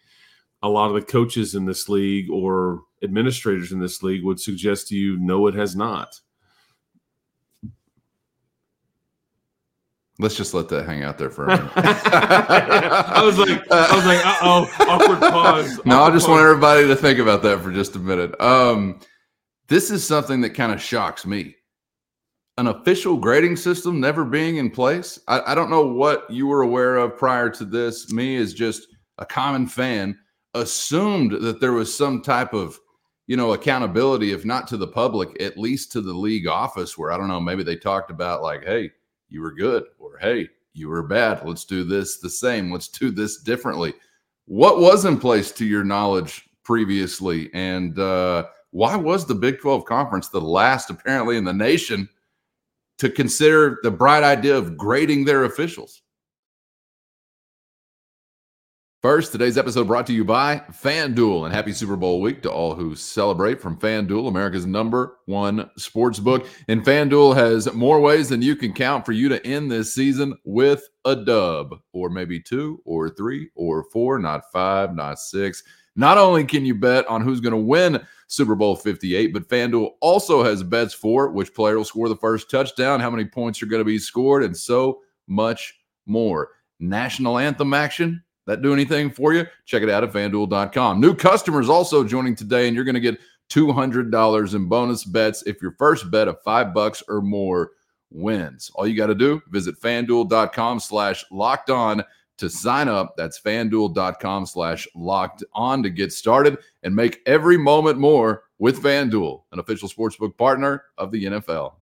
a 0.62 0.68
lot 0.68 0.88
of 0.88 0.94
the 0.94 1.02
coaches 1.02 1.54
in 1.54 1.66
this 1.66 1.90
league 1.90 2.30
or 2.30 2.84
administrators 3.04 3.70
in 3.70 3.80
this 3.80 4.02
league 4.02 4.24
would 4.24 4.40
suggest 4.40 4.88
to 4.88 4.96
you, 4.96 5.18
no, 5.18 5.46
it 5.46 5.54
has 5.54 5.76
not. 5.76 6.18
Let's 10.18 10.34
just 10.34 10.54
let 10.54 10.70
that 10.70 10.86
hang 10.86 11.04
out 11.04 11.18
there 11.18 11.30
for 11.30 11.44
a 11.44 11.48
minute. 11.48 11.70
I 11.76 13.22
was 13.22 13.38
like, 13.38 13.70
I 13.70 13.94
was 13.94 14.06
like, 14.06 14.24
uh 14.24 14.36
oh, 14.40 14.74
awkward 14.88 15.20
pause. 15.20 15.80
no, 15.84 15.96
awkward 15.96 16.12
I 16.12 16.16
just 16.16 16.26
pause. 16.26 16.30
want 16.30 16.42
everybody 16.44 16.86
to 16.86 16.96
think 16.96 17.18
about 17.18 17.42
that 17.42 17.60
for 17.60 17.70
just 17.70 17.94
a 17.94 17.98
minute. 17.98 18.40
Um, 18.40 19.00
this 19.68 19.90
is 19.90 20.04
something 20.04 20.40
that 20.40 20.50
kind 20.50 20.72
of 20.72 20.80
shocks 20.80 21.26
me 21.26 21.56
an 22.58 22.66
official 22.66 23.16
grading 23.16 23.54
system 23.54 24.00
never 24.00 24.24
being 24.24 24.56
in 24.56 24.68
place. 24.68 25.18
I, 25.28 25.52
I, 25.52 25.54
don't 25.54 25.70
know 25.70 25.86
what 25.86 26.28
you 26.28 26.48
were 26.48 26.62
aware 26.62 26.96
of 26.96 27.16
prior 27.16 27.48
to 27.50 27.64
this. 27.64 28.12
Me, 28.12 28.36
as 28.36 28.52
just 28.52 28.88
a 29.18 29.24
common 29.24 29.68
fan, 29.68 30.18
assumed 30.54 31.40
that 31.40 31.60
there 31.60 31.72
was 31.72 31.96
some 31.96 32.20
type 32.20 32.52
of, 32.52 32.76
you 33.28 33.36
know, 33.36 33.52
accountability, 33.52 34.32
if 34.32 34.44
not 34.44 34.66
to 34.68 34.76
the 34.76 34.88
public, 34.88 35.40
at 35.40 35.56
least 35.56 35.92
to 35.92 36.00
the 36.00 36.12
league 36.12 36.48
office, 36.48 36.98
where 36.98 37.12
I 37.12 37.16
don't 37.16 37.28
know, 37.28 37.40
maybe 37.40 37.62
they 37.62 37.76
talked 37.76 38.10
about 38.10 38.42
like, 38.42 38.64
hey, 38.64 38.90
you 39.28 39.40
were 39.40 39.52
good, 39.52 39.84
or 40.00 40.18
hey, 40.18 40.48
you 40.72 40.88
were 40.88 41.04
bad. 41.04 41.46
Let's 41.46 41.64
do 41.64 41.84
this 41.84 42.18
the 42.18 42.30
same. 42.30 42.72
Let's 42.72 42.88
do 42.88 43.12
this 43.12 43.40
differently. 43.40 43.94
What 44.46 44.80
was 44.80 45.04
in 45.04 45.20
place 45.20 45.52
to 45.52 45.64
your 45.64 45.84
knowledge 45.84 46.48
previously? 46.64 47.50
And 47.54 47.96
uh, 48.00 48.46
why 48.72 48.96
was 48.96 49.26
the 49.26 49.34
Big 49.36 49.60
12 49.60 49.84
conference 49.84 50.28
the 50.28 50.40
last, 50.40 50.90
apparently, 50.90 51.36
in 51.36 51.44
the 51.44 51.52
nation 51.52 52.08
to 52.98 53.10
consider 53.10 53.78
the 53.82 53.90
bright 53.90 54.22
idea 54.22 54.56
of 54.56 54.76
grading 54.76 55.24
their 55.24 55.44
officials? 55.44 56.02
First, 59.00 59.30
today's 59.30 59.56
episode 59.56 59.86
brought 59.86 60.08
to 60.08 60.12
you 60.12 60.24
by 60.24 60.60
FanDuel 60.72 61.44
and 61.44 61.54
happy 61.54 61.72
Super 61.72 61.94
Bowl 61.94 62.20
week 62.20 62.42
to 62.42 62.50
all 62.50 62.74
who 62.74 62.96
celebrate 62.96 63.60
from 63.60 63.78
FanDuel, 63.78 64.26
America's 64.26 64.66
number 64.66 65.18
one 65.26 65.70
sports 65.76 66.18
book. 66.18 66.48
And 66.66 66.84
FanDuel 66.84 67.36
has 67.36 67.72
more 67.72 68.00
ways 68.00 68.28
than 68.28 68.42
you 68.42 68.56
can 68.56 68.72
count 68.72 69.06
for 69.06 69.12
you 69.12 69.28
to 69.28 69.46
end 69.46 69.70
this 69.70 69.94
season 69.94 70.36
with 70.44 70.82
a 71.04 71.14
dub, 71.14 71.76
or 71.92 72.10
maybe 72.10 72.40
two, 72.40 72.82
or 72.84 73.08
three, 73.08 73.50
or 73.54 73.84
four, 73.92 74.18
not 74.18 74.50
five, 74.52 74.92
not 74.96 75.20
six. 75.20 75.62
Not 75.98 76.16
only 76.16 76.44
can 76.44 76.64
you 76.64 76.76
bet 76.76 77.08
on 77.08 77.22
who's 77.22 77.40
going 77.40 77.50
to 77.50 77.58
win 77.58 78.00
Super 78.28 78.54
Bowl 78.54 78.76
58, 78.76 79.32
but 79.32 79.48
FanDuel 79.48 79.94
also 80.00 80.44
has 80.44 80.62
bets 80.62 80.94
for 80.94 81.28
which 81.28 81.52
player 81.52 81.76
will 81.76 81.84
score 81.84 82.08
the 82.08 82.14
first 82.14 82.48
touchdown, 82.48 83.00
how 83.00 83.10
many 83.10 83.24
points 83.24 83.60
are 83.60 83.66
going 83.66 83.80
to 83.80 83.84
be 83.84 83.98
scored, 83.98 84.44
and 84.44 84.56
so 84.56 85.00
much 85.26 85.74
more. 86.06 86.50
National 86.78 87.36
anthem 87.36 87.74
action 87.74 88.22
that 88.46 88.62
do 88.62 88.72
anything 88.72 89.10
for 89.10 89.34
you? 89.34 89.44
Check 89.64 89.82
it 89.82 89.90
out 89.90 90.04
at 90.04 90.12
fanduel.com. 90.12 91.00
New 91.00 91.16
customers 91.16 91.68
also 91.68 92.04
joining 92.04 92.36
today, 92.36 92.68
and 92.68 92.76
you're 92.76 92.84
going 92.84 92.94
to 92.94 93.00
get 93.00 93.18
$200 93.50 94.54
in 94.54 94.68
bonus 94.68 95.02
bets 95.02 95.42
if 95.46 95.60
your 95.60 95.72
first 95.72 96.12
bet 96.12 96.28
of 96.28 96.40
five 96.42 96.72
bucks 96.72 97.02
or 97.08 97.20
more 97.20 97.72
wins. 98.12 98.70
All 98.76 98.86
you 98.86 98.96
got 98.96 99.08
to 99.08 99.16
do, 99.16 99.42
visit 99.48 99.80
fanduel.com 99.80 100.78
slash 100.78 101.24
locked 101.32 101.70
on 101.70 102.04
to 102.38 102.48
sign 102.48 102.88
up. 102.88 103.16
That's 103.16 103.40
fanduel.com 103.40 104.46
slash 104.46 104.88
locked 104.94 105.44
on 105.52 105.82
to 105.82 105.90
get 105.90 106.12
started 106.12 106.58
and 106.82 106.94
make 106.94 107.20
every 107.26 107.56
moment 107.56 107.98
more 107.98 108.44
with 108.58 108.82
FanDuel, 108.82 109.42
an 109.52 109.58
official 109.58 109.88
sportsbook 109.88 110.36
partner 110.36 110.84
of 110.96 111.10
the 111.10 111.24
NFL. 111.24 111.74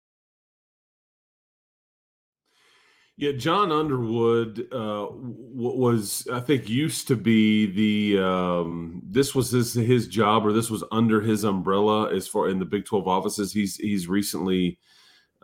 Yeah, 3.18 3.32
John 3.32 3.72
Underwood 3.72 4.68
uh, 4.74 5.08
was, 5.10 6.28
I 6.34 6.42
think, 6.42 6.68
used 6.68 7.08
to 7.08 7.16
be 7.16 7.66
the. 7.66 8.22
Um, 8.22 9.02
this 9.06 9.34
was 9.34 9.52
his 9.52 9.74
his 9.74 10.10
job, 10.10 10.46
or 10.46 10.52
this 10.52 10.70
was 10.70 10.84
under 10.92 11.22
his 11.22 11.46
umbrella 11.46 12.14
as 12.14 12.28
far 12.28 12.50
in 12.50 12.60
the 12.60 12.66
Big 12.66 12.84
Twelve 12.84 13.08
offices. 13.08 13.54
He's 13.54 13.78
he's 13.78 14.10
recently, 14.10 14.80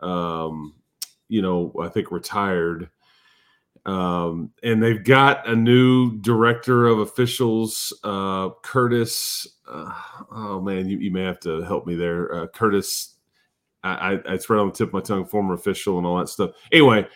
um, 0.00 0.74
you 1.28 1.40
know, 1.40 1.72
I 1.82 1.88
think 1.88 2.10
retired, 2.10 2.90
um, 3.86 4.50
and 4.62 4.82
they've 4.82 5.02
got 5.02 5.48
a 5.48 5.56
new 5.56 6.18
director 6.18 6.86
of 6.86 7.00
officials, 7.00 7.92
uh, 8.04 8.50
Curtis. 8.62 9.46
Uh, 9.68 9.92
oh 10.30 10.60
man, 10.60 10.88
you, 10.88 10.98
you 10.98 11.10
may 11.10 11.22
have 11.22 11.40
to 11.40 11.62
help 11.62 11.86
me 11.86 11.94
there, 11.94 12.34
uh, 12.34 12.46
Curtis. 12.48 13.16
I, 13.82 13.90
I, 13.92 14.12
it's 14.34 14.48
right 14.48 14.60
on 14.60 14.68
the 14.68 14.72
tip 14.72 14.88
of 14.88 14.94
my 14.94 15.00
tongue, 15.00 15.24
former 15.24 15.54
official 15.54 15.98
and 15.98 16.06
all 16.06 16.18
that 16.18 16.28
stuff. 16.28 16.52
Anyway 16.70 17.06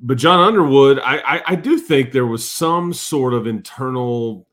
but 0.00 0.18
John 0.18 0.40
Underwood, 0.40 0.98
I, 1.00 1.18
I, 1.18 1.42
I 1.48 1.54
do 1.54 1.78
think 1.78 2.12
there 2.12 2.26
was 2.26 2.48
some 2.48 2.92
sort 2.92 3.34
of 3.34 3.46
internal 3.46 4.46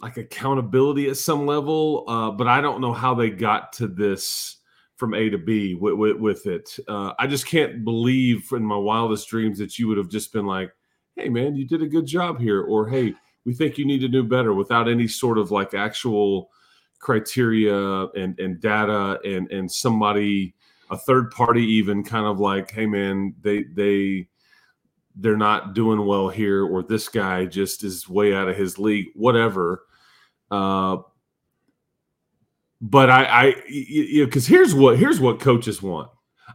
like 0.00 0.18
accountability 0.18 1.08
at 1.08 1.16
some 1.16 1.46
level, 1.46 2.04
uh, 2.06 2.30
but 2.30 2.46
I 2.46 2.60
don't 2.60 2.82
know 2.82 2.92
how 2.92 3.14
they 3.14 3.30
got 3.30 3.72
to 3.74 3.86
this 3.86 4.55
from 4.96 5.14
A 5.14 5.28
to 5.30 5.38
B 5.38 5.74
with, 5.74 5.94
with, 5.94 6.16
with 6.16 6.46
it. 6.46 6.76
Uh, 6.88 7.12
I 7.18 7.26
just 7.26 7.46
can't 7.46 7.84
believe 7.84 8.48
in 8.52 8.64
my 8.64 8.76
wildest 8.76 9.28
dreams 9.28 9.58
that 9.58 9.78
you 9.78 9.88
would 9.88 9.98
have 9.98 10.08
just 10.08 10.32
been 10.32 10.46
like, 10.46 10.72
"Hey, 11.14 11.28
man, 11.28 11.54
you 11.54 11.66
did 11.66 11.82
a 11.82 11.88
good 11.88 12.06
job 12.06 12.40
here," 12.40 12.62
or 12.62 12.88
"Hey, 12.88 13.14
we 13.44 13.54
think 13.54 13.78
you 13.78 13.86
need 13.86 14.00
to 14.00 14.08
do 14.08 14.24
better," 14.24 14.54
without 14.54 14.88
any 14.88 15.06
sort 15.06 15.38
of 15.38 15.50
like 15.50 15.74
actual 15.74 16.50
criteria 16.98 18.06
and 18.08 18.38
and 18.40 18.60
data 18.60 19.20
and 19.24 19.50
and 19.50 19.70
somebody 19.70 20.54
a 20.90 20.96
third 20.96 21.30
party 21.30 21.62
even 21.62 22.02
kind 22.02 22.26
of 22.26 22.40
like, 22.40 22.70
"Hey, 22.70 22.86
man, 22.86 23.34
they 23.40 23.64
they." 23.74 24.28
they're 25.18 25.34
not 25.34 25.74
doing 25.74 26.04
well 26.04 26.28
here 26.28 26.66
or 26.66 26.82
this 26.82 27.08
guy 27.08 27.46
just 27.46 27.82
is 27.82 28.06
way 28.06 28.34
out 28.34 28.50
of 28.50 28.54
his 28.54 28.78
league 28.78 29.06
whatever 29.14 29.80
uh, 30.50 30.98
but 32.80 33.10
i 33.10 33.24
i 33.24 33.62
you 33.68 34.20
know 34.20 34.26
because 34.26 34.46
here's 34.46 34.74
what 34.74 34.98
here's 34.98 35.20
what 35.20 35.40
coaches 35.40 35.82
want 35.82 36.10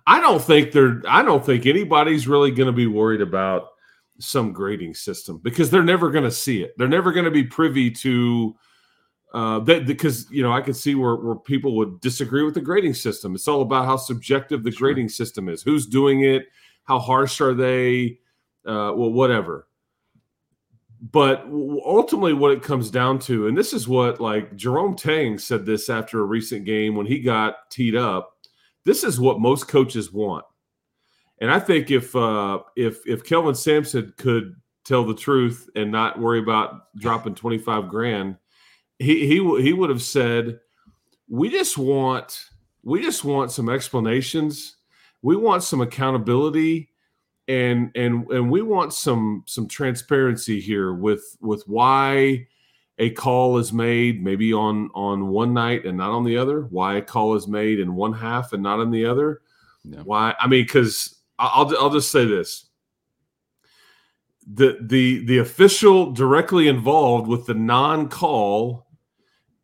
i 0.08 0.20
don't 0.20 0.42
think 0.42 0.72
they're 0.72 1.02
i 1.08 1.22
don't 1.22 1.46
think 1.46 1.66
anybody's 1.66 2.28
really 2.28 2.52
going 2.52 2.68
to 2.68 2.74
be 2.74 2.88
worried 2.88 3.22
about 3.22 3.70
some 4.20 4.52
grading 4.54 4.94
system 4.94 5.40
because 5.44 5.70
they're 5.70 5.84
never 5.84 6.12
going 6.12 6.24
to 6.24 6.32
see 6.32 6.62
it 6.62 6.74
they're 6.78 6.88
never 6.88 7.12
going 7.12 7.26
to 7.26 7.32
be 7.32 7.44
privy 7.44 7.90
to 7.90 8.56
uh, 9.34 9.60
that 9.60 9.88
because 9.88 10.30
you 10.30 10.44
know 10.44 10.52
I 10.52 10.60
could 10.60 10.76
see 10.76 10.94
where, 10.94 11.16
where 11.16 11.36
people 11.38 11.78
would 11.78 12.02
disagree 12.02 12.44
with 12.44 12.54
the 12.54 12.60
grading 12.60 12.96
system. 12.96 13.34
It's 13.34 13.48
all 13.48 13.62
about 13.62 13.86
how 13.86 13.96
subjective 13.96 14.62
the 14.62 14.74
grading 14.74 15.08
system 15.08 15.48
is. 15.48 15.62
Who's 15.62 15.86
doing 15.86 16.26
it? 16.26 16.48
How 16.84 17.00
harsh 17.00 17.40
are 17.40 17.54
they? 17.54 18.20
uh, 18.66 18.94
well, 18.96 19.12
whatever. 19.12 19.68
But 21.02 21.46
ultimately, 21.48 22.34
what 22.34 22.52
it 22.52 22.62
comes 22.62 22.92
down 22.92 23.18
to, 23.20 23.48
and 23.48 23.58
this 23.58 23.74
is 23.74 23.88
what 23.88 24.22
like 24.22 24.56
Jerome 24.56 24.96
Tang 24.96 25.40
said 25.40 25.66
this 25.66 25.90
after 25.90 26.20
a 26.20 26.26
recent 26.26 26.64
game 26.64 26.96
when 26.96 27.08
he 27.08 27.20
got 27.20 27.72
teed 27.72 27.96
up. 27.96 28.38
This 28.86 29.04
is 29.04 29.20
what 29.20 29.40
most 29.40 29.68
coaches 29.68 30.14
want, 30.14 30.46
and 31.40 31.50
I 31.50 31.60
think 31.60 31.90
if 31.90 32.16
uh, 32.16 32.60
if 32.76 33.06
if 33.08 33.24
Kelvin 33.24 33.56
Sampson 33.56 34.14
could 34.18 34.56
tell 34.86 35.04
the 35.04 35.16
truth 35.16 35.68
and 35.76 35.92
not 35.92 36.20
worry 36.20 36.38
about 36.38 36.94
dropping 36.96 37.34
twenty 37.34 37.58
five 37.58 37.90
grand, 37.90 38.38
he 39.00 39.26
he 39.26 39.62
he 39.62 39.74
would 39.74 39.90
have 39.90 40.04
said, 40.04 40.60
"We 41.28 41.50
just 41.50 41.80
want 41.80 42.40
we 42.84 43.02
just 43.02 43.24
want 43.24 43.52
some 43.52 43.70
explanations. 43.70 44.76
We 45.24 45.36
want 45.36 45.64
some 45.64 45.82
accountability." 45.82 46.91
And 47.48 47.92
and 47.96 48.30
and 48.32 48.50
we 48.50 48.62
want 48.62 48.94
some 48.94 49.44
some 49.48 49.68
transparency 49.68 50.60
here 50.60 50.94
with 50.94 51.38
with 51.42 51.64
why 51.68 52.48
a 52.98 53.10
call 53.12 53.58
is 53.58 53.74
made 53.74 54.24
maybe 54.24 54.54
on 54.54 54.90
on 54.94 55.28
one 55.28 55.54
night 55.54 55.86
and 55.86 55.98
not 55.98 56.12
on 56.12 56.24
the 56.24 56.38
other 56.38 56.62
why 56.64 56.96
a 56.96 57.02
call 57.02 57.36
is 57.36 57.48
made 57.48 57.80
in 57.80 57.96
one 57.96 58.14
half 58.14 58.54
and 58.54 58.62
not 58.62 58.80
in 58.80 58.92
the 58.92 59.06
other. 59.06 59.42
Why 60.04 60.36
i 60.40 60.48
mean 60.48 60.64
because 60.64 61.18
i'll 61.40 61.76
i'll 61.78 61.90
just 61.90 62.12
say 62.12 62.26
this. 62.26 62.66
The 64.54 64.78
the 64.82 65.26
the 65.26 65.38
official 65.40 66.12
directly 66.12 66.68
involved 66.68 67.28
with 67.28 67.46
the 67.48 67.54
non-call 67.54 68.88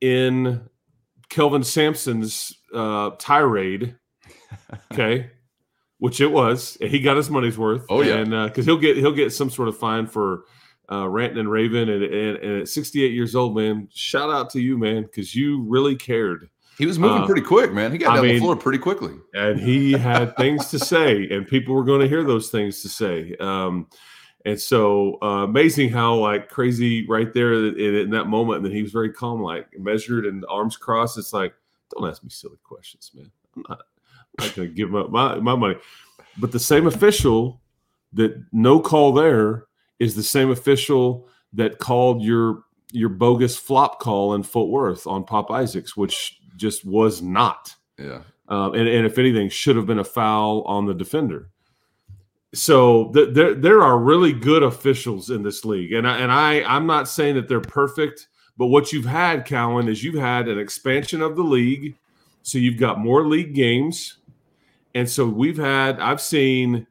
in 0.01 0.61
kelvin 1.29 1.63
sampson's 1.63 2.53
uh 2.73 3.11
tirade 3.17 3.95
okay 4.93 5.31
which 5.99 6.21
it 6.21 6.31
was. 6.31 6.77
He 6.81 6.99
got 6.99 7.17
his 7.17 7.29
money's 7.29 7.57
worth. 7.57 7.85
Oh 7.89 8.01
yeah, 8.01 8.17
and 8.17 8.29
because 8.29 8.67
uh, 8.67 8.71
he'll 8.71 8.79
get 8.79 8.97
he'll 8.97 9.11
get 9.11 9.33
some 9.33 9.49
sort 9.49 9.67
of 9.67 9.77
fine 9.77 10.07
for 10.07 10.43
uh, 10.91 11.07
ranting 11.07 11.39
and 11.39 11.51
raving. 11.51 11.89
And, 11.89 12.03
and, 12.03 12.37
and, 12.37 12.61
at 12.61 12.69
68 12.69 13.11
years 13.11 13.35
old, 13.35 13.55
man, 13.55 13.87
shout 13.93 14.29
out 14.29 14.49
to 14.51 14.61
you, 14.61 14.77
man, 14.77 15.03
because 15.03 15.35
you 15.35 15.63
really 15.63 15.95
cared. 15.95 16.49
He 16.77 16.85
was 16.85 16.99
moving 16.99 17.23
uh, 17.23 17.25
pretty 17.25 17.41
quick, 17.41 17.73
man. 17.73 17.91
He 17.91 17.97
got 17.97 18.15
down 18.15 18.23
mean, 18.23 18.35
the 18.35 18.39
floor 18.39 18.55
pretty 18.55 18.77
quickly, 18.77 19.15
and 19.33 19.59
he 19.59 19.93
had 19.93 20.37
things 20.37 20.69
to 20.69 20.77
say, 20.79 21.27
and 21.29 21.47
people 21.47 21.73
were 21.73 21.83
going 21.83 22.01
to 22.01 22.07
hear 22.07 22.23
those 22.23 22.49
things 22.49 22.83
to 22.83 22.89
say. 22.89 23.35
Um, 23.39 23.87
and 24.45 24.61
so 24.61 25.17
uh, 25.23 25.43
amazing 25.43 25.89
how 25.89 26.15
like 26.15 26.49
crazy 26.49 27.05
right 27.07 27.33
there 27.33 27.53
in, 27.53 27.79
in, 27.79 28.09
that 28.11 28.25
moment, 28.25 28.57
and 28.57 28.65
then 28.65 28.73
he 28.73 28.83
was 28.83 28.91
very 28.91 29.11
calm, 29.11 29.41
like 29.41 29.67
measured 29.79 30.27
and 30.27 30.45
arms 30.47 30.77
crossed. 30.77 31.17
It's 31.17 31.33
like, 31.33 31.55
don't 31.91 32.07
ask 32.07 32.23
me 32.23 32.29
silly 32.29 32.59
questions, 32.63 33.11
man. 33.15 33.31
I'm 33.55 33.63
not 33.67 33.81
going 34.37 34.53
to 34.53 34.67
give 34.67 34.95
up 34.95 35.09
my, 35.09 35.39
my 35.39 35.55
money. 35.55 35.75
But 36.37 36.51
the 36.51 36.59
same 36.59 36.87
official 36.87 37.59
that 38.13 38.41
no 38.51 38.79
call 38.79 39.13
there 39.13 39.65
is 39.99 40.15
the 40.15 40.23
same 40.23 40.51
official 40.51 41.27
that 41.53 41.79
called 41.79 42.21
your 42.21 42.63
your 42.91 43.09
bogus 43.09 43.57
flop 43.57 43.99
call 43.99 44.33
in 44.33 44.43
Fort 44.43 44.69
Worth 44.69 45.07
on 45.07 45.23
Pop 45.23 45.51
Isaacs, 45.51 45.97
which 45.97 46.39
just 46.55 46.85
was 46.85 47.21
not. 47.21 47.75
Yeah. 47.99 48.21
Um, 48.47 48.75
and, 48.75 48.87
and 48.87 49.05
if 49.05 49.17
anything, 49.17 49.49
should 49.49 49.75
have 49.75 49.85
been 49.85 49.99
a 49.99 50.05
foul 50.05 50.61
on 50.63 50.85
the 50.85 50.93
defender. 50.93 51.49
So 52.53 53.11
th- 53.11 53.33
there 53.33 53.53
there 53.53 53.81
are 53.81 53.99
really 53.99 54.31
good 54.31 54.63
officials 54.63 55.29
in 55.31 55.43
this 55.43 55.65
league, 55.65 55.91
and 55.91 56.07
I, 56.07 56.17
and 56.19 56.31
I 56.31 56.63
I'm 56.63 56.85
not 56.85 57.09
saying 57.09 57.35
that 57.35 57.47
they're 57.49 57.59
perfect, 57.59 58.29
but 58.57 58.67
what 58.67 58.93
you've 58.93 59.05
had, 59.05 59.45
Cowan, 59.45 59.89
is 59.89 60.03
you've 60.03 60.15
had 60.15 60.47
an 60.47 60.57
expansion 60.57 61.21
of 61.21 61.35
the 61.35 61.43
league, 61.43 61.97
so 62.43 62.57
you've 62.57 62.79
got 62.79 62.99
more 62.99 63.27
league 63.27 63.53
games. 63.53 64.17
And 64.95 65.09
so 65.09 65.27
we've 65.27 65.57
had, 65.57 65.99
I've 65.99 66.21
seen 66.21 66.87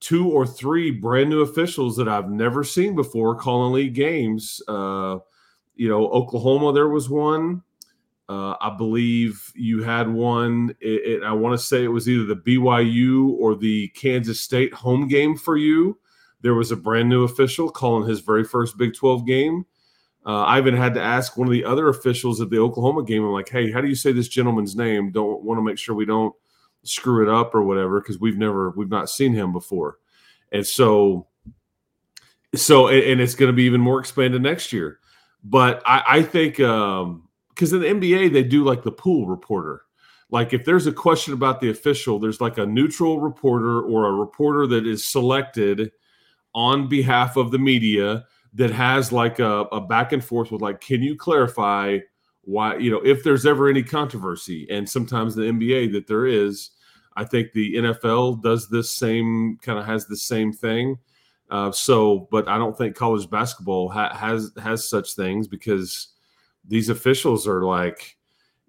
two 0.00 0.28
or 0.28 0.46
three 0.46 0.90
brand 0.90 1.30
new 1.30 1.40
officials 1.40 1.96
that 1.96 2.08
I've 2.08 2.30
never 2.30 2.62
seen 2.62 2.94
before 2.94 3.34
calling 3.34 3.72
league 3.72 3.94
games. 3.94 4.62
Uh, 4.68 5.18
you 5.76 5.88
know, 5.88 6.08
Oklahoma, 6.08 6.72
there 6.72 6.88
was 6.88 7.08
one. 7.08 7.62
Uh, 8.28 8.54
I 8.60 8.74
believe 8.76 9.52
you 9.54 9.82
had 9.82 10.08
one. 10.08 10.74
It, 10.80 11.20
it, 11.20 11.22
I 11.22 11.32
want 11.32 11.58
to 11.58 11.64
say 11.64 11.82
it 11.82 11.88
was 11.88 12.08
either 12.08 12.24
the 12.24 12.36
BYU 12.36 13.30
or 13.38 13.54
the 13.54 13.88
Kansas 13.88 14.40
State 14.40 14.74
home 14.74 15.08
game 15.08 15.36
for 15.36 15.56
you. 15.56 15.98
There 16.42 16.54
was 16.54 16.70
a 16.70 16.76
brand 16.76 17.08
new 17.08 17.24
official 17.24 17.70
calling 17.70 18.08
his 18.08 18.20
very 18.20 18.44
first 18.44 18.76
Big 18.76 18.94
12 18.94 19.26
game. 19.26 19.64
Uh, 20.26 20.42
I 20.42 20.58
even 20.58 20.76
had 20.76 20.92
to 20.94 21.02
ask 21.02 21.36
one 21.36 21.48
of 21.48 21.52
the 21.52 21.64
other 21.64 21.88
officials 21.88 22.40
at 22.40 22.50
the 22.50 22.58
Oklahoma 22.58 23.02
game. 23.02 23.24
I'm 23.24 23.32
like, 23.32 23.48
"Hey, 23.48 23.72
how 23.72 23.80
do 23.80 23.88
you 23.88 23.94
say 23.94 24.12
this 24.12 24.28
gentleman's 24.28 24.76
name? 24.76 25.10
Don't 25.10 25.42
want 25.42 25.56
to 25.58 25.62
make 25.62 25.78
sure 25.78 25.94
we 25.94 26.04
don't 26.04 26.34
screw 26.88 27.22
it 27.22 27.28
up 27.32 27.54
or 27.54 27.62
whatever 27.62 28.00
because 28.00 28.18
we've 28.18 28.38
never 28.38 28.70
we've 28.70 28.90
not 28.90 29.10
seen 29.10 29.32
him 29.32 29.52
before." 29.52 29.98
And 30.52 30.66
so, 30.66 31.26
so 32.54 32.88
and 32.88 33.20
it's 33.20 33.34
going 33.34 33.50
to 33.50 33.56
be 33.56 33.64
even 33.64 33.80
more 33.80 34.00
expanded 34.00 34.42
next 34.42 34.72
year. 34.72 34.98
But 35.44 35.82
I, 35.86 36.02
I 36.06 36.22
think 36.22 36.60
um 36.60 37.28
because 37.50 37.72
in 37.72 37.80
the 37.80 37.86
NBA 37.86 38.32
they 38.32 38.42
do 38.42 38.64
like 38.64 38.82
the 38.82 38.92
pool 38.92 39.26
reporter. 39.26 39.82
Like 40.30 40.52
if 40.52 40.64
there's 40.64 40.86
a 40.86 40.92
question 40.92 41.32
about 41.32 41.60
the 41.60 41.70
official, 41.70 42.18
there's 42.18 42.40
like 42.40 42.58
a 42.58 42.66
neutral 42.66 43.20
reporter 43.20 43.80
or 43.80 44.06
a 44.06 44.12
reporter 44.12 44.66
that 44.66 44.86
is 44.86 45.06
selected 45.06 45.90
on 46.54 46.88
behalf 46.88 47.36
of 47.36 47.50
the 47.50 47.58
media 47.58 48.24
that 48.54 48.70
has 48.70 49.10
like 49.10 49.38
a, 49.38 49.62
a 49.72 49.80
back 49.80 50.12
and 50.12 50.22
forth 50.22 50.50
with 50.50 50.60
like, 50.60 50.80
can 50.80 51.02
you 51.02 51.16
clarify 51.16 51.98
why 52.42 52.76
you 52.76 52.90
know 52.90 53.00
if 53.04 53.24
there's 53.24 53.46
ever 53.46 53.68
any 53.68 53.82
controversy? 53.82 54.66
And 54.70 54.88
sometimes 54.88 55.34
the 55.34 55.42
NBA 55.42 55.92
that 55.92 56.06
there 56.06 56.26
is. 56.26 56.70
I 57.18 57.24
think 57.24 57.50
the 57.50 57.74
NFL 57.74 58.42
does 58.42 58.68
this 58.68 58.94
same 58.94 59.58
kind 59.60 59.76
of 59.76 59.84
has 59.86 60.06
the 60.06 60.16
same 60.16 60.52
thing. 60.52 60.98
Uh, 61.50 61.72
so, 61.72 62.28
but 62.30 62.46
I 62.46 62.58
don't 62.58 62.78
think 62.78 62.94
college 62.94 63.28
basketball 63.28 63.88
ha- 63.88 64.14
has 64.14 64.52
has 64.62 64.88
such 64.88 65.14
things 65.14 65.48
because 65.48 66.08
these 66.64 66.90
officials 66.90 67.48
are 67.48 67.64
like, 67.64 68.16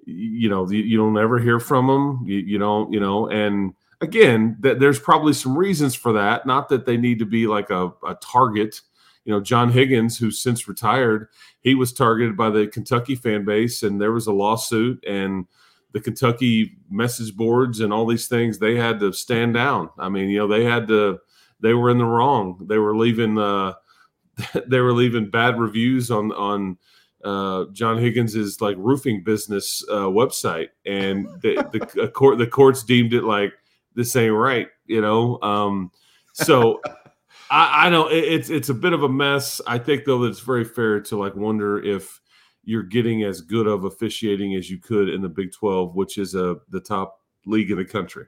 you 0.04 0.50
know, 0.50 0.68
you, 0.68 0.80
you 0.80 0.98
don't 0.98 1.18
ever 1.20 1.38
hear 1.38 1.60
from 1.60 1.86
them. 1.86 2.24
You, 2.26 2.40
you 2.40 2.58
don't, 2.58 2.92
you 2.92 3.00
know, 3.00 3.30
and 3.30 3.76
again, 4.02 4.58
th- 4.64 4.80
there's 4.80 5.00
probably 5.00 5.34
some 5.34 5.56
reasons 5.56 5.94
for 5.94 6.12
that. 6.14 6.48
Not 6.48 6.70
that 6.70 6.88
they 6.88 6.98
need 6.98 7.20
to 7.20 7.26
be 7.28 7.46
like 7.46 7.70
a, 7.70 7.92
a 8.08 8.16
target. 8.16 8.82
You 9.26 9.34
know, 9.34 9.42
John 9.42 9.72
Higgins, 9.72 10.18
who's 10.18 10.42
since 10.42 10.68
retired, 10.68 11.28
he 11.62 11.76
was 11.76 11.94
targeted 11.94 12.36
by 12.36 12.50
the 12.50 12.66
Kentucky 12.66 13.14
fan 13.14 13.46
base, 13.46 13.84
and 13.84 14.02
there 14.02 14.12
was 14.14 14.26
a 14.26 14.34
lawsuit, 14.34 15.06
and 15.06 15.46
the 15.92 16.00
Kentucky 16.00 16.78
message 16.90 17.36
boards 17.36 17.80
and 17.80 17.92
all 17.92 18.06
these 18.06 18.28
things, 18.28 18.60
they 18.60 18.76
had 18.76 19.00
to 19.00 19.12
stand 19.12 19.54
down. 19.54 19.90
I 19.98 20.10
mean, 20.10 20.30
you 20.30 20.40
know, 20.40 20.48
they 20.48 20.64
had 20.64 20.88
to 20.90 21.20
they 21.60 21.74
were 21.74 21.90
in 21.90 21.98
the 21.98 22.06
wrong. 22.06 22.66
They 22.68 22.78
were 22.78 22.96
leaving 22.96 23.38
uh, 23.38 23.74
they 24.68 24.80
were 24.80 24.94
leaving 24.94 25.30
bad 25.30 25.60
reviews 25.60 26.12
on 26.12 26.32
on 26.32 26.78
uh, 27.24 27.66
John 27.74 27.98
Higgins's 27.98 28.62
like 28.62 28.78
roofing 28.78 29.24
business 29.24 29.84
uh, 29.90 30.08
website, 30.08 30.70
and 30.86 31.28
the 31.42 31.68
the 31.96 32.08
court 32.10 32.38
the 32.38 32.48
courts 32.48 32.84
deemed 32.84 33.14
it 33.14 33.24
like 33.24 33.54
this 33.96 34.16
ain't 34.16 34.34
right, 34.34 34.68
you 34.86 35.02
know. 35.02 35.40
Um, 35.42 35.92
so 36.34 36.82
I, 37.50 37.88
I 37.88 37.90
know 37.90 38.08
it, 38.08 38.24
it's 38.24 38.50
it's 38.50 38.70
a 38.70 38.74
bit 38.74 38.94
of 38.94 39.04
a 39.04 39.10
mess. 39.10 39.62
I 39.68 39.78
think 39.78 40.06
though 40.06 40.20
that 40.20 40.30
it's 40.30 40.40
very 40.40 40.66
fair 40.66 41.02
to 41.02 41.18
like 41.18 41.36
wonder 41.36 41.84
if 41.84 42.22
you're 42.70 42.84
getting 42.84 43.24
as 43.24 43.42
good 43.42 43.66
of 43.66 43.86
officiating 43.86 44.54
as 44.54 44.70
you 44.70 44.78
could 44.78 45.10
in 45.10 45.24
the 45.24 45.30
Big 45.30 45.52
Twelve, 45.52 45.96
which 45.96 46.20
is 46.20 46.36
a 46.36 46.52
uh, 46.52 46.56
the 46.70 46.80
top 46.80 47.22
league 47.46 47.72
in 47.72 47.78
the 47.78 47.86
country. 47.86 48.26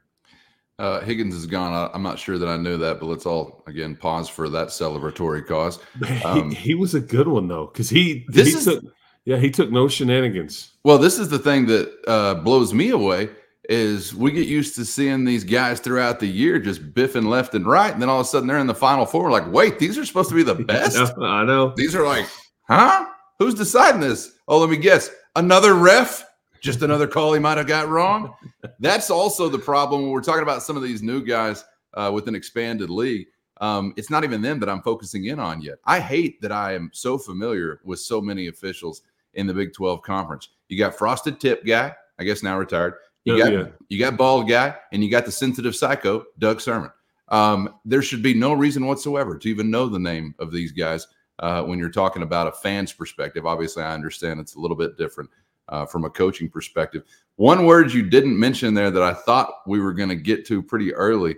Uh, 0.80 1.00
Higgins 1.02 1.36
is 1.36 1.46
gone. 1.46 1.72
I, 1.74 1.96
am 1.96 2.02
not 2.02 2.18
sure 2.18 2.40
that 2.40 2.50
I 2.50 2.58
knew 2.58 2.76
that, 2.78 3.00
but 3.00 3.06
let's 3.06 3.28
all 3.28 3.64
again 3.68 3.96
pause 3.96 4.28
for 4.28 4.50
that 4.50 4.70
celebratory 4.70 5.46
cause. 5.46 5.80
Um, 6.26 6.50
he, 6.50 6.56
he, 6.56 6.76
was 6.76 6.96
a 6.96 7.00
good 7.00 7.28
one 7.28 7.48
though, 7.48 7.68
because 7.68 7.88
he 7.90 8.26
this 8.30 8.48
he 8.48 8.54
is, 8.56 8.66
took 8.66 8.84
yeah 9.26 9.38
he 9.38 9.52
took 9.52 9.72
no 9.72 9.88
shenanigans. 9.88 10.72
Well, 10.84 10.98
this 10.98 11.20
is 11.20 11.30
the 11.30 11.38
thing 11.38 11.68
that 11.68 11.94
uh, 12.08 12.34
blows 12.36 12.74
me 12.74 12.90
away 12.90 13.30
is 13.70 14.16
we 14.16 14.32
get 14.32 14.48
used 14.48 14.74
to 14.76 14.86
seeing 14.86 15.24
these 15.24 15.44
guys 15.44 15.80
throughout 15.80 16.20
the 16.20 16.28
year 16.28 16.58
just 16.58 16.94
biffing 16.96 17.28
left 17.28 17.54
and 17.54 17.68
right, 17.68 17.94
and 17.94 18.02
then 18.02 18.10
all 18.10 18.20
of 18.20 18.26
a 18.26 18.30
sudden 18.30 18.48
they're 18.48 18.58
in 18.58 18.66
the 18.66 18.74
final 18.74 19.06
four. 19.06 19.26
We're 19.26 19.32
like, 19.32 19.52
wait, 19.52 19.78
these 19.78 20.00
are 20.00 20.06
supposed 20.06 20.30
to 20.30 20.36
be 20.36 20.42
the 20.42 20.56
best. 20.66 20.98
I 21.20 21.44
know. 21.44 21.74
These 21.78 21.94
are 21.94 22.04
like, 22.04 22.28
huh? 22.68 23.06
Who's 23.42 23.56
deciding 23.56 24.02
this? 24.02 24.34
Oh, 24.48 24.60
let 24.60 24.70
me 24.70 24.78
guess. 24.78 25.10
Another 25.36 25.74
ref 25.74 26.24
just 26.62 26.84
another 26.84 27.08
call 27.08 27.34
he 27.34 27.40
might 27.40 27.58
have 27.58 27.66
got 27.66 27.90
wrong. 27.90 28.36
That's 28.80 29.10
also 29.10 29.50
the 29.50 29.58
problem 29.58 30.04
when 30.04 30.12
we're 30.12 30.22
talking 30.22 30.44
about 30.44 30.62
some 30.62 30.78
of 30.78 30.84
these 30.84 31.02
new 31.02 31.26
guys 31.26 31.66
uh, 31.96 32.12
with 32.14 32.28
an 32.28 32.36
expanded 32.36 32.92
league. 32.92 33.26
Um, 33.60 33.96
it's 33.98 34.12
not 34.12 34.24
even 34.24 34.44
them 34.44 34.60
that 34.60 34.70
I'm 34.70 34.84
focusing 34.84 35.26
in 35.26 35.40
on 35.40 35.60
yet. 35.60 35.80
I 35.86 36.00
hate 36.00 36.40
that 36.42 36.52
I 36.52 36.76
am 36.76 36.92
so 36.94 37.18
familiar 37.18 37.82
with 37.84 38.00
so 38.00 38.22
many 38.22 38.46
officials 38.46 39.02
in 39.34 39.48
the 39.48 39.56
Big 39.56 39.74
12 39.74 40.04
conference. 40.04 40.50
You 40.68 40.78
got 40.78 40.96
frosted 40.96 41.40
tip 41.40 41.66
guy, 41.66 41.96
I 42.20 42.24
guess 42.24 42.44
now 42.44 42.60
retired. 42.60 42.94
You 43.26 43.40
got 43.40 43.52
yeah. 43.52 43.68
you 43.90 43.98
got 43.98 44.18
bald 44.18 44.48
guy, 44.48 44.76
and 44.94 45.04
you 45.04 45.10
got 45.10 45.26
the 45.26 45.32
sensitive 45.32 45.76
psycho, 45.76 46.26
Doug 46.38 46.60
Sirmons. 46.60 46.94
Um, 47.30 47.74
there 47.86 48.04
should 48.04 48.22
be 48.22 48.36
no 48.36 48.54
reason 48.54 48.86
whatsoever 48.86 49.36
to 49.40 49.50
even 49.50 49.72
know 49.72 49.88
the 49.88 49.98
name 49.98 50.36
of 50.38 50.52
these 50.52 50.72
guys 50.72 51.08
uh, 51.42 51.64
when 51.64 51.78
you're 51.80 51.90
talking 51.90 52.24
about 52.24 52.48
a 52.48 52.52
fan's 52.52 52.94
perspective. 52.94 53.46
Obviously, 53.46 53.84
I 53.84 53.94
understand 53.94 54.40
it's 54.40 54.56
a 54.56 54.60
little 54.60 54.78
bit 54.78 54.98
different 54.98 55.30
uh, 55.70 55.86
from 55.86 56.06
a 56.06 56.10
coaching 56.10 56.50
perspective. 56.50 57.04
One 57.36 57.66
word 57.66 57.92
you 57.92 58.10
didn't 58.10 58.40
mention 58.40 58.74
there 58.74 58.92
that 58.92 59.04
I 59.04 59.14
thought 59.14 59.62
we 59.66 59.80
were 59.80 59.94
going 59.94 60.10
to 60.10 60.16
get 60.16 60.46
to 60.48 60.62
pretty 60.62 60.94
early 60.94 61.36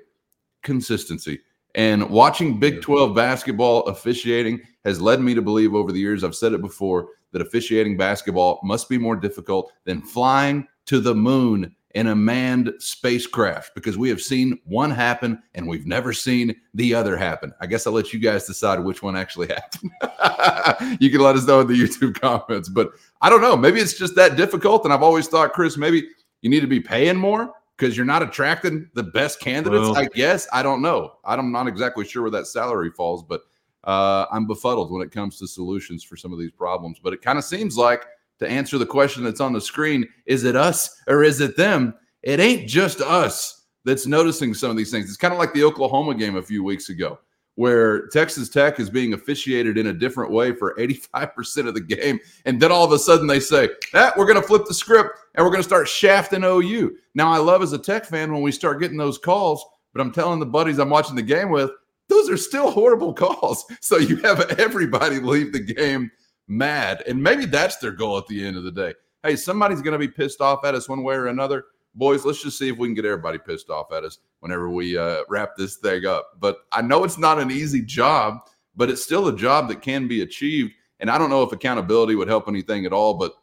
consistency. 0.61 1.39
And 1.75 2.09
watching 2.09 2.59
Big 2.59 2.81
12 2.81 3.15
basketball 3.15 3.83
officiating 3.83 4.61
has 4.85 5.01
led 5.01 5.21
me 5.21 5.33
to 5.33 5.41
believe 5.41 5.73
over 5.73 5.91
the 5.91 5.99
years, 5.99 6.23
I've 6.23 6.35
said 6.35 6.53
it 6.53 6.61
before, 6.61 7.07
that 7.31 7.41
officiating 7.41 7.97
basketball 7.97 8.59
must 8.63 8.89
be 8.89 8.97
more 8.97 9.15
difficult 9.15 9.71
than 9.85 10.01
flying 10.01 10.67
to 10.85 10.99
the 10.99 11.15
moon 11.15 11.75
in 11.93 12.07
a 12.07 12.15
manned 12.15 12.73
spacecraft 12.79 13.75
because 13.75 13.97
we 13.97 14.09
have 14.09 14.21
seen 14.21 14.59
one 14.65 14.89
happen 14.89 15.41
and 15.53 15.67
we've 15.67 15.85
never 15.85 16.11
seen 16.11 16.55
the 16.73 16.93
other 16.93 17.15
happen. 17.15 17.53
I 17.61 17.67
guess 17.67 17.85
I'll 17.85 17.93
let 17.93 18.11
you 18.13 18.19
guys 18.19 18.47
decide 18.47 18.79
which 18.79 19.03
one 19.03 19.15
actually 19.15 19.47
happened. 20.01 20.99
you 20.99 21.11
can 21.11 21.21
let 21.21 21.35
us 21.35 21.45
know 21.45 21.61
in 21.61 21.67
the 21.67 21.79
YouTube 21.79 22.19
comments, 22.21 22.67
but 22.67 22.91
I 23.21 23.29
don't 23.29 23.41
know. 23.41 23.55
Maybe 23.55 23.79
it's 23.79 23.93
just 23.93 24.15
that 24.15 24.35
difficult. 24.37 24.85
And 24.85 24.93
I've 24.93 25.03
always 25.03 25.27
thought, 25.27 25.53
Chris, 25.53 25.77
maybe 25.77 26.07
you 26.41 26.49
need 26.49 26.61
to 26.61 26.67
be 26.67 26.79
paying 26.79 27.15
more 27.15 27.53
because 27.77 27.95
you're 27.95 28.05
not 28.05 28.23
attracting 28.23 28.89
the 28.95 29.03
best 29.03 29.39
candidates. 29.39 29.81
Well, 29.81 29.97
I 29.97 30.05
guess 30.05 30.47
I 30.51 30.63
don't 30.63 30.81
know. 30.81 31.13
I'm 31.23 31.51
not 31.51 31.67
exactly 31.67 32.05
sure 32.05 32.23
where 32.23 32.31
that 32.31 32.47
salary 32.47 32.89
falls, 32.89 33.23
but 33.23 33.41
uh, 33.83 34.25
I'm 34.31 34.47
befuddled 34.47 34.91
when 34.91 35.01
it 35.01 35.11
comes 35.11 35.37
to 35.39 35.47
solutions 35.47 36.03
for 36.03 36.15
some 36.15 36.33
of 36.33 36.39
these 36.39 36.51
problems. 36.51 36.99
But 37.03 37.13
it 37.13 37.21
kind 37.21 37.37
of 37.37 37.43
seems 37.43 37.77
like 37.77 38.05
to 38.39 38.47
answer 38.47 38.77
the 38.77 38.85
question 38.85 39.23
that's 39.23 39.41
on 39.41 39.53
the 39.53 39.61
screen 39.61 40.07
is 40.25 40.43
it 40.43 40.55
us 40.55 41.01
or 41.07 41.23
is 41.23 41.39
it 41.39 41.57
them? 41.57 41.93
It 42.21 42.39
ain't 42.39 42.67
just 42.67 43.01
us 43.01 43.65
that's 43.85 44.07
noticing 44.07 44.53
some 44.53 44.71
of 44.71 44.77
these 44.77 44.91
things. 44.91 45.07
It's 45.07 45.17
kind 45.17 45.33
of 45.33 45.39
like 45.39 45.53
the 45.53 45.63
Oklahoma 45.63 46.15
game 46.15 46.35
a 46.37 46.41
few 46.41 46.63
weeks 46.63 46.89
ago, 46.89 47.19
where 47.55 48.07
Texas 48.07 48.49
Tech 48.49 48.79
is 48.79 48.89
being 48.89 49.13
officiated 49.13 49.77
in 49.77 49.87
a 49.87 49.93
different 49.93 50.31
way 50.31 50.53
for 50.53 50.75
85% 50.75 51.67
of 51.67 51.73
the 51.73 51.81
game. 51.81 52.19
And 52.45 52.61
then 52.61 52.71
all 52.71 52.85
of 52.85 52.91
a 52.91 52.99
sudden 52.99 53.27
they 53.27 53.39
say, 53.39 53.69
eh, 53.93 54.11
we're 54.17 54.25
going 54.25 54.41
to 54.41 54.47
flip 54.47 54.65
the 54.65 54.73
script 54.73 55.19
and 55.35 55.45
we're 55.45 55.51
going 55.51 55.61
to 55.61 55.67
start 55.67 55.87
shafting 55.87 56.43
OU. 56.43 56.95
Now, 57.13 57.31
I 57.31 57.37
love 57.37 57.61
as 57.61 57.73
a 57.73 57.77
Tech 57.77 58.05
fan 58.05 58.31
when 58.31 58.41
we 58.41 58.51
start 58.51 58.79
getting 58.79 58.97
those 58.97 59.17
calls, 59.17 59.65
but 59.91 60.01
I'm 60.01 60.11
telling 60.11 60.39
the 60.39 60.45
buddies 60.45 60.79
I'm 60.79 60.89
watching 60.89 61.15
the 61.15 61.21
game 61.21 61.49
with, 61.49 61.71
those 62.09 62.29
are 62.29 62.37
still 62.37 62.71
horrible 62.71 63.13
calls. 63.13 63.65
So 63.81 63.97
you 63.97 64.15
have 64.17 64.39
everybody 64.59 65.19
leave 65.19 65.51
the 65.51 65.59
game 65.59 66.09
mad. 66.47 67.03
And 67.07 67.21
maybe 67.21 67.45
that's 67.45 67.77
their 67.77 67.91
goal 67.91 68.17
at 68.17 68.27
the 68.27 68.45
end 68.45 68.57
of 68.57 68.63
the 68.63 68.71
day. 68.71 68.93
Hey, 69.23 69.35
somebody's 69.35 69.81
going 69.81 69.93
to 69.93 69.99
be 69.99 70.07
pissed 70.07 70.41
off 70.41 70.65
at 70.65 70.75
us 70.75 70.89
one 70.89 71.03
way 71.03 71.15
or 71.15 71.27
another. 71.27 71.65
Boys, 71.95 72.25
let's 72.25 72.41
just 72.41 72.57
see 72.57 72.69
if 72.69 72.77
we 72.77 72.87
can 72.87 72.95
get 72.95 73.05
everybody 73.05 73.37
pissed 73.37 73.69
off 73.69 73.93
at 73.93 74.03
us 74.03 74.17
whenever 74.39 74.69
we 74.69 74.97
uh, 74.97 75.21
wrap 75.29 75.55
this 75.55 75.77
thing 75.77 76.05
up. 76.05 76.31
But 76.39 76.57
I 76.71 76.81
know 76.81 77.03
it's 77.03 77.17
not 77.17 77.39
an 77.39 77.51
easy 77.51 77.81
job, 77.81 78.39
but 78.75 78.89
it's 78.89 79.03
still 79.03 79.27
a 79.27 79.35
job 79.35 79.67
that 79.69 79.81
can 79.81 80.07
be 80.07 80.21
achieved. 80.21 80.73
And 80.99 81.09
I 81.09 81.17
don't 81.17 81.29
know 81.29 81.43
if 81.43 81.51
accountability 81.51 82.15
would 82.15 82.27
help 82.27 82.47
anything 82.47 82.85
at 82.85 82.93
all, 82.93 83.13
but 83.13 83.33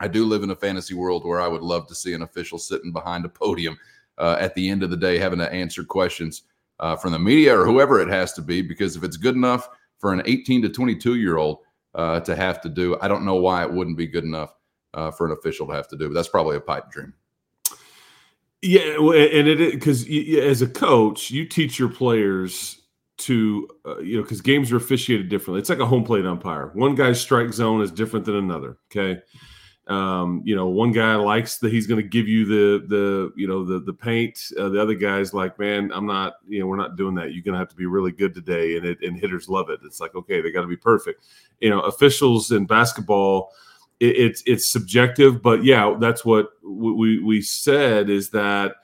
I 0.00 0.08
do 0.08 0.26
live 0.26 0.42
in 0.42 0.50
a 0.50 0.56
fantasy 0.56 0.94
world 0.94 1.24
where 1.24 1.40
I 1.40 1.48
would 1.48 1.62
love 1.62 1.86
to 1.88 1.94
see 1.94 2.12
an 2.12 2.22
official 2.22 2.58
sitting 2.58 2.92
behind 2.92 3.24
a 3.24 3.28
podium 3.28 3.78
uh, 4.18 4.36
at 4.38 4.54
the 4.54 4.68
end 4.68 4.82
of 4.82 4.90
the 4.90 4.96
day 4.96 5.18
having 5.18 5.38
to 5.38 5.50
answer 5.52 5.84
questions 5.84 6.42
uh, 6.80 6.96
from 6.96 7.12
the 7.12 7.18
media 7.18 7.58
or 7.58 7.64
whoever 7.64 8.00
it 8.00 8.08
has 8.08 8.32
to 8.34 8.42
be. 8.42 8.60
Because 8.62 8.96
if 8.96 9.04
it's 9.04 9.16
good 9.16 9.34
enough 9.34 9.68
for 9.98 10.12
an 10.12 10.22
18 10.26 10.62
to 10.62 10.68
22 10.68 11.14
year 11.14 11.38
old, 11.38 11.58
uh, 11.96 12.20
to 12.20 12.36
have 12.36 12.60
to 12.60 12.68
do. 12.68 12.96
I 13.00 13.08
don't 13.08 13.24
know 13.24 13.36
why 13.36 13.64
it 13.64 13.72
wouldn't 13.72 13.96
be 13.96 14.06
good 14.06 14.24
enough 14.24 14.54
uh, 14.94 15.10
for 15.10 15.26
an 15.26 15.32
official 15.32 15.66
to 15.66 15.72
have 15.72 15.88
to 15.88 15.96
do, 15.96 16.08
but 16.08 16.14
that's 16.14 16.28
probably 16.28 16.56
a 16.56 16.60
pipe 16.60 16.90
dream. 16.90 17.14
Yeah, 18.62 18.96
and 18.98 19.48
it 19.48 19.72
because 19.72 20.06
as 20.08 20.62
a 20.62 20.66
coach, 20.66 21.30
you 21.30 21.46
teach 21.46 21.78
your 21.78 21.88
players 21.88 22.80
to 23.18 23.68
uh, 23.86 23.98
you 23.98 24.16
know 24.16 24.22
because 24.22 24.40
games 24.40 24.72
are 24.72 24.76
officiated 24.76 25.28
differently. 25.28 25.60
It's 25.60 25.68
like 25.68 25.78
a 25.78 25.86
home 25.86 26.04
plate 26.04 26.26
umpire. 26.26 26.70
One 26.74 26.94
guy's 26.94 27.20
strike 27.20 27.52
zone 27.52 27.82
is 27.82 27.90
different 27.90 28.24
than 28.26 28.36
another. 28.36 28.78
Okay, 28.90 29.20
um, 29.88 30.42
you 30.44 30.56
know, 30.56 30.66
one 30.66 30.90
guy 30.90 31.14
likes 31.14 31.58
that 31.58 31.72
he's 31.72 31.86
going 31.86 32.02
to 32.02 32.08
give 32.08 32.26
you 32.26 32.44
the 32.44 32.86
the 32.88 33.32
you 33.36 33.46
know 33.46 33.64
the 33.64 33.78
the 33.78 33.92
paint. 33.92 34.38
Uh, 34.58 34.68
the 34.68 34.82
other 34.82 34.94
guy's 34.94 35.32
like, 35.32 35.58
man, 35.58 35.92
I'm 35.94 36.06
not. 36.06 36.34
You 36.48 36.60
know, 36.60 36.66
we're 36.66 36.76
not 36.76 36.96
doing 36.96 37.14
that. 37.16 37.32
You're 37.32 37.44
going 37.44 37.52
to 37.52 37.58
have 37.58 37.68
to 37.68 37.76
be 37.76 37.86
really 37.86 38.10
good 38.10 38.34
today, 38.34 38.76
and 38.76 38.84
it, 38.84 38.98
and 39.02 39.16
hitters 39.16 39.48
love 39.48 39.70
it. 39.70 39.80
It's 39.84 40.00
like, 40.00 40.14
okay, 40.16 40.40
they 40.40 40.50
got 40.50 40.62
to 40.62 40.66
be 40.66 40.76
perfect. 40.76 41.24
You 41.60 41.70
know, 41.70 41.80
officials 41.82 42.50
in 42.50 42.66
basketball, 42.66 43.52
it, 44.00 44.16
it's 44.16 44.42
it's 44.44 44.72
subjective, 44.72 45.40
but 45.40 45.62
yeah, 45.62 45.96
that's 46.00 46.24
what 46.24 46.48
we 46.64 47.22
we 47.22 47.40
said 47.40 48.10
is 48.10 48.30
that 48.30 48.74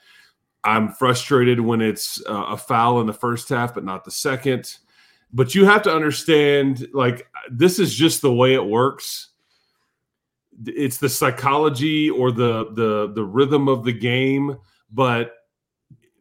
I'm 0.62 0.92
frustrated 0.92 1.58
when 1.58 1.80
it's 1.80 2.22
uh, 2.28 2.44
a 2.50 2.56
foul 2.56 3.00
in 3.00 3.08
the 3.08 3.12
first 3.12 3.48
half, 3.48 3.74
but 3.74 3.84
not 3.84 4.04
the 4.04 4.12
second 4.12 4.76
but 5.34 5.54
you 5.54 5.64
have 5.64 5.80
to 5.80 5.90
understand 5.90 6.86
like 6.92 7.26
this 7.50 7.78
is 7.78 7.94
just 7.94 8.20
the 8.20 8.30
way 8.30 8.52
it 8.52 8.62
works 8.62 9.31
it's 10.66 10.98
the 10.98 11.08
psychology 11.08 12.10
or 12.10 12.30
the 12.30 12.72
the 12.74 13.12
the 13.14 13.24
rhythm 13.24 13.68
of 13.68 13.84
the 13.84 13.92
game 13.92 14.56
but 14.90 15.34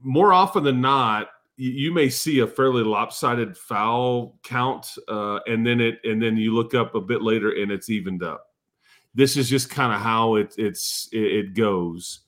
more 0.01 0.33
often 0.33 0.63
than 0.63 0.81
not 0.81 1.27
you 1.63 1.91
may 1.91 2.09
see 2.09 2.39
a 2.39 2.47
fairly 2.47 2.83
lopsided 2.83 3.55
foul 3.55 4.39
count 4.43 4.95
uh, 5.07 5.39
and 5.45 5.65
then 5.65 5.79
it 5.79 5.99
and 6.03 6.19
then 6.19 6.35
you 6.35 6.55
look 6.55 6.73
up 6.73 6.95
a 6.95 7.01
bit 7.01 7.21
later 7.21 7.51
and 7.51 7.71
it's 7.71 7.87
evened 7.87 8.23
up. 8.23 8.47
This 9.13 9.37
is 9.37 9.47
just 9.47 9.69
kind 9.69 9.93
of 9.93 10.01
how 10.01 10.35
it 10.35 10.55
it's 10.57 11.07
it 11.11 11.53
goes. 11.53 12.21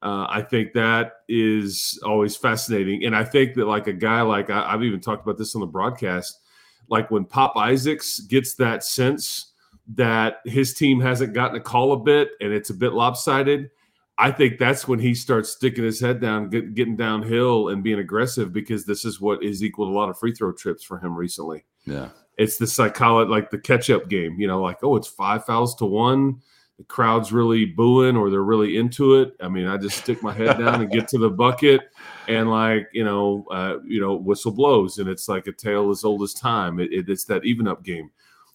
Uh, 0.00 0.26
I 0.28 0.42
think 0.42 0.72
that 0.72 1.12
is 1.28 2.00
always 2.02 2.34
fascinating, 2.34 3.04
and 3.04 3.14
I 3.14 3.24
think 3.24 3.54
that 3.54 3.66
like 3.66 3.88
a 3.88 3.92
guy 3.92 4.22
like 4.22 4.48
I, 4.48 4.72
I've 4.72 4.82
even 4.82 5.00
talked 5.00 5.22
about 5.22 5.36
this 5.36 5.54
on 5.54 5.60
the 5.60 5.66
broadcast, 5.66 6.40
like 6.88 7.10
when 7.10 7.26
Pop 7.26 7.56
Isaacs 7.56 8.20
gets 8.20 8.54
that 8.54 8.84
sense 8.84 9.51
that 9.88 10.36
his 10.44 10.74
team 10.74 11.00
hasn't 11.00 11.34
gotten 11.34 11.56
a 11.56 11.60
call 11.60 11.92
a 11.92 11.98
bit 11.98 12.30
and 12.40 12.52
it's 12.52 12.70
a 12.70 12.74
bit 12.74 12.92
lopsided. 12.92 13.70
I 14.18 14.30
think 14.30 14.58
that's 14.58 14.86
when 14.86 14.98
he 14.98 15.14
starts 15.14 15.50
sticking 15.50 15.84
his 15.84 15.98
head 15.98 16.20
down, 16.20 16.50
get, 16.50 16.74
getting 16.74 16.96
downhill, 16.96 17.68
and 17.68 17.82
being 17.82 17.98
aggressive 17.98 18.52
because 18.52 18.84
this 18.84 19.04
is 19.04 19.20
what 19.20 19.42
is 19.42 19.64
equal 19.64 19.86
to 19.86 19.92
a 19.92 19.98
lot 19.98 20.10
of 20.10 20.18
free 20.18 20.32
throw 20.32 20.52
trips 20.52 20.84
for 20.84 20.98
him 20.98 21.16
recently. 21.16 21.64
Yeah, 21.86 22.10
it's 22.36 22.58
the 22.58 22.66
psychology, 22.66 23.30
like 23.30 23.50
the 23.50 23.58
catch 23.58 23.90
up 23.90 24.08
game. 24.08 24.38
You 24.38 24.46
know, 24.46 24.60
like 24.60 24.84
oh, 24.84 24.96
it's 24.96 25.08
five 25.08 25.46
fouls 25.46 25.74
to 25.76 25.86
one 25.86 26.40
the 26.82 26.84
crowd's 26.84 27.32
really 27.32 27.64
booing 27.64 28.16
or 28.16 28.30
they're 28.30 28.42
really 28.42 28.76
into 28.76 29.20
it. 29.20 29.34
I 29.40 29.48
mean, 29.48 29.66
I 29.66 29.76
just 29.76 29.98
stick 29.98 30.22
my 30.22 30.32
head 30.32 30.58
down 30.58 30.80
and 30.80 30.90
get 30.90 31.06
to 31.08 31.18
the 31.18 31.30
bucket, 31.30 31.82
and 32.28 32.50
like 32.50 32.88
you 32.92 33.04
know, 33.04 33.44
uh, 33.50 33.76
you 33.84 34.00
know, 34.00 34.16
whistle 34.16 34.52
blows, 34.52 34.98
and 34.98 35.08
it's 35.08 35.28
like 35.28 35.46
a 35.46 35.52
tale 35.52 35.90
as 35.90 36.04
old 36.04 36.22
as 36.22 36.34
time. 36.34 36.80
It, 36.80 36.92
it, 36.92 37.08
it's 37.08 37.24
that 37.24 37.44
even 37.44 37.68
up 37.68 37.84
game. 37.84 38.10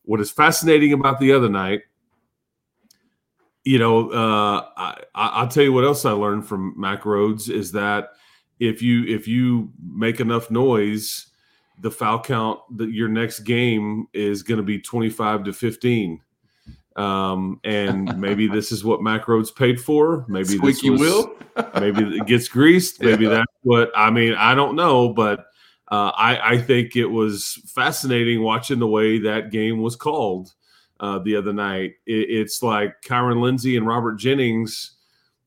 What 0.08 0.20
is 0.20 0.32
fascinating 0.32 0.93
about 0.93 1.20
the 1.20 1.34
other 1.34 1.50
night, 1.50 1.82
you 3.63 3.78
know, 3.78 4.10
uh, 4.10 4.65
I, 4.76 5.02
I'll 5.13 5.48
tell 5.48 5.63
you 5.63 5.74
what 5.74 5.84
else 5.84 6.06
I 6.06 6.12
learned 6.12 6.48
from 6.48 6.74
Mack 6.78 7.04
Rhoades 7.04 7.50
is 7.50 7.72
that 7.74 8.12
if 8.60 8.82
you 8.82 9.06
if 9.06 9.28
you 9.28 9.72
make 9.86 10.20
enough 10.20 10.50
noise, 10.50 11.28
the 11.82 11.91
foul 11.91 12.20
count 12.22 12.60
that 12.78 12.89
your 12.89 13.10
next 13.10 13.41
game 13.41 14.08
is 14.13 14.41
going 14.41 14.58
to 14.58 14.63
be 14.63 14.80
twenty 14.80 15.10
five 15.10 15.43
to 15.43 15.54
fifteen 15.54 16.22
um, 16.98 17.60
and 17.63 18.20
maybe 18.20 18.48
this 18.52 18.72
is 18.72 18.84
what 18.84 19.02
Mack 19.02 19.26
Rhoades 19.26 19.56
paid 19.56 19.80
for. 19.80 20.26
Maybe 20.28 20.58
Squeaky 20.58 20.89
this 20.89 21.00
was, 21.00 21.02
wheel. 21.02 21.36
maybe 21.80 22.17
it 22.17 22.26
gets 22.26 22.48
greased. 22.48 23.02
Maybe 23.02 23.24
yeah. 23.24 23.30
that's 23.30 23.54
what 23.62 23.91
I 23.96 24.10
mean. 24.10 24.34
I 24.34 24.54
don't 24.54 24.76
know, 24.76 25.10
but 25.10 25.46
uh, 25.89 26.12
I, 26.15 26.54
I 26.54 26.58
think 26.58 26.95
it 26.95 27.06
was 27.06 27.62
fascinating 27.73 28.41
watching 28.41 28.80
the 28.80 28.88
way 28.88 29.19
that 29.19 29.52
game 29.52 29.82
was 29.82 29.95
called 29.95 30.54
uh, 31.00 31.19
the 31.19 31.36
other 31.36 31.54
night. 31.54 31.93
It, 32.06 32.30
it's 32.30 32.62
like 32.62 33.02
Kyron 33.02 33.41
Lindsey 33.41 33.78
and 33.78 33.88
Robert 33.88 34.15
Jennings. 34.15 34.97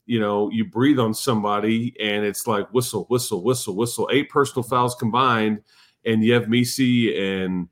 You 0.06 0.18
know, 0.18 0.50
you 0.50 0.64
breathe 0.64 0.98
on 0.98 1.14
somebody, 1.14 1.94
and 2.00 2.24
it's 2.24 2.46
like 2.46 2.72
whistle, 2.72 3.04
whistle, 3.10 3.44
whistle, 3.44 3.76
whistle. 3.76 4.08
Eight 4.12 4.30
personal 4.30 4.62
fouls 4.62 4.94
combined, 4.94 5.60
and 6.04 6.24
Yves 6.24 6.48
Missi 6.48 7.16
and 7.18 7.68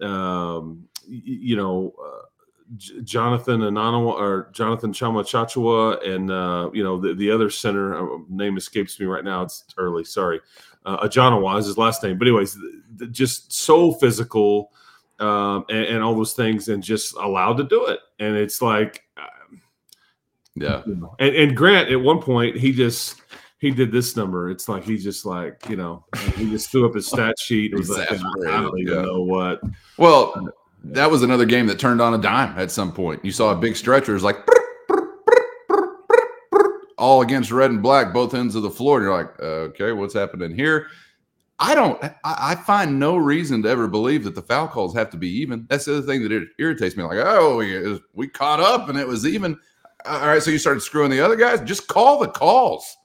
um, 0.00 0.84
you 1.06 1.56
know. 1.56 1.94
Uh, 1.98 2.26
Jonathan 3.02 3.62
Ananawa 3.62 4.12
or 4.12 4.48
Jonathan 4.52 4.92
Tchamwa 4.92 5.24
Tchatchoua 5.24 6.08
and 6.08 6.30
uh, 6.30 6.70
you 6.72 6.84
know 6.84 7.00
the, 7.00 7.14
the 7.14 7.28
other 7.28 7.50
center 7.50 7.96
uh, 7.96 8.18
name 8.28 8.56
escapes 8.56 9.00
me 9.00 9.06
right 9.06 9.24
now. 9.24 9.42
It's 9.42 9.64
early, 9.76 10.04
sorry. 10.04 10.40
Uh, 10.84 11.06
Ojianwuna 11.06 11.58
is 11.58 11.66
his 11.66 11.78
last 11.78 12.02
name, 12.02 12.18
but 12.18 12.26
anyways, 12.26 12.56
just 13.10 13.52
so 13.52 13.92
physical 13.92 14.72
um, 15.18 15.64
and, 15.68 15.84
and, 15.84 16.02
all 16.02 16.14
those 16.14 16.32
things, 16.32 16.68
and 16.68 16.82
just 16.82 17.14
allowed 17.16 17.58
to 17.58 17.64
do 17.64 17.86
it. 17.86 18.00
And 18.18 18.36
it's 18.36 18.62
like, 18.62 19.04
um, 19.18 19.60
yeah. 20.54 20.82
and, 21.18 21.36
and 21.36 21.56
Grant 21.56 21.90
at 21.90 22.00
one 22.00 22.20
point 22.20 22.56
he 22.56 22.72
just 22.72 23.20
he 23.58 23.70
did 23.70 23.92
this 23.92 24.16
number. 24.16 24.50
It's 24.50 24.68
like 24.68 24.82
he 24.82 24.96
just 24.96 25.26
like 25.26 25.68
you 25.68 25.76
know 25.76 26.04
he 26.36 26.50
just 26.50 26.70
threw 26.70 26.86
up 26.86 26.94
his 26.94 27.06
stat 27.06 27.38
sheet. 27.38 27.72
It 27.72 27.76
was 27.76 27.90
like 27.90 28.10
I 28.10 28.16
don't 28.16 28.78
even 28.78 28.94
yeah. 28.94 29.02
know 29.02 29.22
what. 29.22 29.60
Well, 29.98 30.50
that 30.82 31.10
was 31.10 31.22
another 31.22 31.44
game 31.44 31.66
that 31.66 31.78
turned 31.78 32.00
on 32.00 32.14
a 32.14 32.18
dime 32.18 32.58
at 32.58 32.70
some 32.70 32.90
point. 32.90 33.22
You 33.22 33.32
saw 33.32 33.52
a 33.52 33.56
big 33.56 33.76
stretcher, 33.76 34.14
it's 34.14 34.24
like 34.24 34.38
all 37.00 37.22
against 37.22 37.50
red 37.50 37.70
and 37.70 37.82
black, 37.82 38.12
both 38.12 38.34
ends 38.34 38.54
of 38.54 38.62
the 38.62 38.70
floor. 38.70 38.98
And 38.98 39.04
you're 39.04 39.16
like, 39.16 39.40
okay, 39.40 39.92
what's 39.92 40.14
happening 40.14 40.54
here? 40.54 40.88
I 41.58 41.74
don't. 41.74 42.02
I, 42.24 42.54
find 42.54 42.98
no 42.98 43.16
reason 43.16 43.62
to 43.62 43.68
ever 43.68 43.86
believe 43.86 44.24
that 44.24 44.34
the 44.34 44.42
foul 44.42 44.66
calls 44.66 44.94
have 44.94 45.10
to 45.10 45.18
be 45.18 45.28
even. 45.28 45.66
That's 45.68 45.84
the 45.84 45.98
other 45.98 46.06
thing 46.06 46.22
that 46.22 46.48
irritates 46.58 46.96
me. 46.96 47.04
Like, 47.04 47.18
oh, 47.20 47.56
we, 47.56 48.00
we 48.14 48.28
caught 48.28 48.60
up 48.60 48.88
and 48.88 48.98
it 48.98 49.06
was 49.06 49.26
even. 49.26 49.58
All 50.06 50.26
right, 50.26 50.42
so 50.42 50.50
you 50.50 50.56
started 50.56 50.80
screwing 50.80 51.10
the 51.10 51.20
other 51.20 51.36
guys. 51.36 51.60
Just 51.60 51.86
call 51.86 52.18
the 52.18 52.28
calls. 52.28 52.96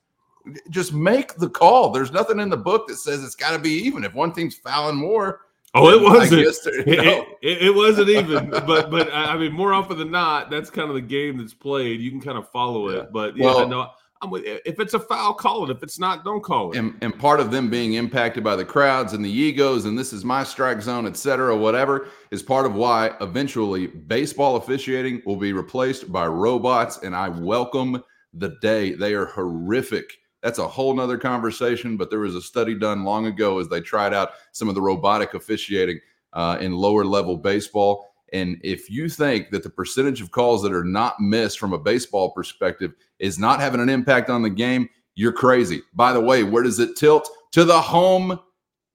Just 0.70 0.94
make 0.94 1.36
the 1.36 1.50
call. 1.50 1.90
There's 1.90 2.14
nothing 2.14 2.40
in 2.40 2.50
the 2.50 2.56
book 2.56 2.88
that 2.88 2.96
says 2.96 3.24
it's 3.24 3.36
got 3.36 3.52
to 3.52 3.60
be 3.60 3.72
even. 3.72 4.06
If 4.06 4.14
one 4.14 4.32
team's 4.32 4.56
fouling 4.56 4.96
more, 4.96 5.42
Oh, 5.76 5.90
it 5.90 6.02
wasn't. 6.02 6.42
it, 6.42 7.28
it, 7.42 7.62
it, 7.64 7.76
wasn't 7.76 8.10
even. 8.10 8.50
but 8.50 8.90
but 8.90 9.14
I 9.14 9.38
mean, 9.38 9.52
more 9.52 9.74
often 9.74 9.98
than 9.98 10.10
not, 10.10 10.50
that's 10.50 10.70
kind 10.70 10.90
of 10.90 10.96
the 10.96 11.02
game 11.02 11.38
that's 11.38 11.54
played. 11.54 12.00
You 12.00 12.10
can 12.10 12.22
kind 12.22 12.38
of 12.38 12.50
follow 12.50 12.88
it. 12.90 13.12
But 13.12 13.36
yeah, 13.36 13.46
well, 13.46 13.68
no, 13.68 13.90
I'm 14.22 14.30
with, 14.30 14.44
if 14.46 14.80
it's 14.80 14.94
a 14.94 15.00
foul, 15.00 15.34
call 15.34 15.66
it. 15.66 15.76
If 15.76 15.84
it's 15.84 16.00
not, 16.00 16.24
don't 16.24 16.42
call 16.42 16.72
it. 16.72 16.78
And, 16.78 16.96
and 17.02 17.18
part 17.18 17.42
of 17.42 17.52
them 17.52 17.70
being 17.70 17.94
impacted 17.94 18.44
by 18.44 18.56
the 18.56 18.64
crowds 18.64 19.14
and 19.14 19.24
the 19.24 19.30
egos, 19.30 19.86
and 19.86 20.00
this 20.00 20.14
is 20.14 20.24
my 20.24 20.44
strike 20.44 20.82
zone, 20.82 21.06
et 21.06 21.18
cetera, 21.18 21.56
whatever, 21.56 22.08
is 22.32 22.42
part 22.42 22.66
of 22.66 22.74
why 22.74 23.12
eventually 23.20 23.88
baseball 23.88 24.56
officiating 24.56 25.22
will 25.26 25.36
be 25.36 25.52
replaced 25.52 26.12
by 26.12 26.26
robots. 26.26 27.00
And 27.04 27.16
I 27.16 27.30
welcome 27.30 28.02
the 28.34 28.56
day. 28.62 28.94
They 28.94 29.14
are 29.14 29.26
horrific 29.26 30.06
that's 30.46 30.60
a 30.60 30.68
whole 30.68 30.94
nother 30.94 31.18
conversation. 31.18 31.98
But 31.98 32.12
there 32.12 32.20
was 32.20 32.36
a 32.36 32.42
study 32.42 32.76
done 32.76 33.04
long 33.04 33.26
ago 33.26 33.58
as 33.58 33.68
they 33.68 33.82
tried 33.82 34.14
out 34.14 34.34
some 34.52 34.70
of 34.70 34.76
the 34.76 34.82
robotic 34.82 35.34
officiating 35.34 36.00
uh, 36.34 36.58
in 36.62 36.72
lower 36.72 37.04
level 37.04 37.36
baseball. 37.36 38.06
And 38.32 38.60
if 38.64 38.88
you 38.88 39.10
think 39.10 39.50
that 39.50 39.64
the 39.64 39.72
percentage 39.72 40.22
of 40.22 40.30
calls 40.30 40.62
that 40.62 40.72
are 40.72 40.84
not 40.84 41.20
missed 41.20 41.58
from 41.58 41.74
a 41.74 41.80
baseball 41.80 42.32
perspective 42.32 42.94
is 43.18 43.40
not 43.40 43.60
having 43.60 43.82
an 43.82 43.90
impact 43.90 44.30
on 44.30 44.44
the 44.44 44.50
game, 44.52 44.88
you're 45.16 45.32
crazy. 45.32 45.82
By 45.96 46.14
the 46.14 46.22
way, 46.22 46.44
where 46.44 46.62
does 46.62 46.78
it 46.78 46.96
tilt? 46.96 47.28
To 47.54 47.64
the 47.64 47.82
home 47.82 48.40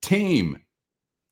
team 0.02 0.56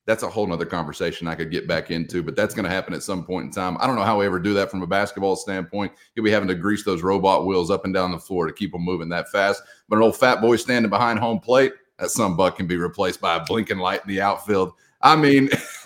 that's 0.09 0.23
a 0.23 0.27
whole 0.27 0.47
nother 0.47 0.65
conversation 0.65 1.27
I 1.27 1.35
could 1.35 1.51
get 1.51 1.67
back 1.67 1.91
into, 1.91 2.23
but 2.23 2.35
that's 2.35 2.55
going 2.55 2.63
to 2.63 2.71
happen 2.71 2.95
at 2.95 3.03
some 3.03 3.23
point 3.23 3.45
in 3.45 3.51
time. 3.51 3.77
I 3.79 3.85
don't 3.85 3.95
know 3.95 4.01
how 4.01 4.19
we 4.19 4.25
ever 4.25 4.39
do 4.39 4.55
that 4.55 4.71
from 4.71 4.81
a 4.81 4.87
basketball 4.87 5.35
standpoint. 5.35 5.91
You'll 6.15 6.25
be 6.25 6.31
having 6.31 6.47
to 6.47 6.55
grease 6.55 6.83
those 6.83 7.03
robot 7.03 7.45
wheels 7.45 7.69
up 7.69 7.85
and 7.85 7.93
down 7.93 8.11
the 8.11 8.17
floor 8.17 8.47
to 8.47 8.53
keep 8.53 8.71
them 8.71 8.81
moving 8.81 9.09
that 9.09 9.29
fast. 9.29 9.61
But 9.87 9.97
an 9.97 10.01
old 10.01 10.17
fat 10.17 10.41
boy 10.41 10.55
standing 10.55 10.89
behind 10.89 11.19
home 11.19 11.39
plate, 11.39 11.73
that 11.99 12.09
some 12.09 12.35
buck 12.35 12.57
can 12.57 12.65
be 12.65 12.75
replaced 12.75 13.21
by 13.21 13.35
a 13.35 13.45
blinking 13.45 13.77
light 13.77 14.01
in 14.01 14.07
the 14.07 14.19
outfield. 14.19 14.73
I 14.99 15.15
mean, 15.15 15.51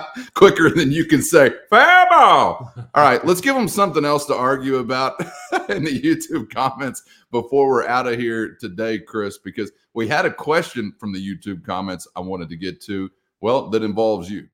quicker 0.34 0.70
than 0.70 0.90
you 0.90 1.04
can 1.04 1.22
say, 1.22 1.50
Fabo. 1.70 2.70
All 2.94 3.02
right, 3.02 3.24
let's 3.24 3.40
give 3.40 3.54
them 3.54 3.68
something 3.68 4.04
else 4.04 4.26
to 4.26 4.34
argue 4.34 4.76
about 4.76 5.20
in 5.68 5.84
the 5.84 6.00
YouTube 6.00 6.50
comments 6.50 7.02
before 7.30 7.68
we're 7.68 7.86
out 7.86 8.06
of 8.06 8.18
here 8.18 8.56
today, 8.60 8.98
Chris, 8.98 9.38
because 9.38 9.70
we 9.94 10.08
had 10.08 10.26
a 10.26 10.32
question 10.32 10.92
from 10.98 11.12
the 11.12 11.20
YouTube 11.20 11.64
comments 11.64 12.06
I 12.16 12.20
wanted 12.20 12.48
to 12.50 12.56
get 12.56 12.80
to. 12.82 13.10
Well, 13.40 13.70
that 13.70 13.82
involves 13.82 14.30
you. 14.30 14.48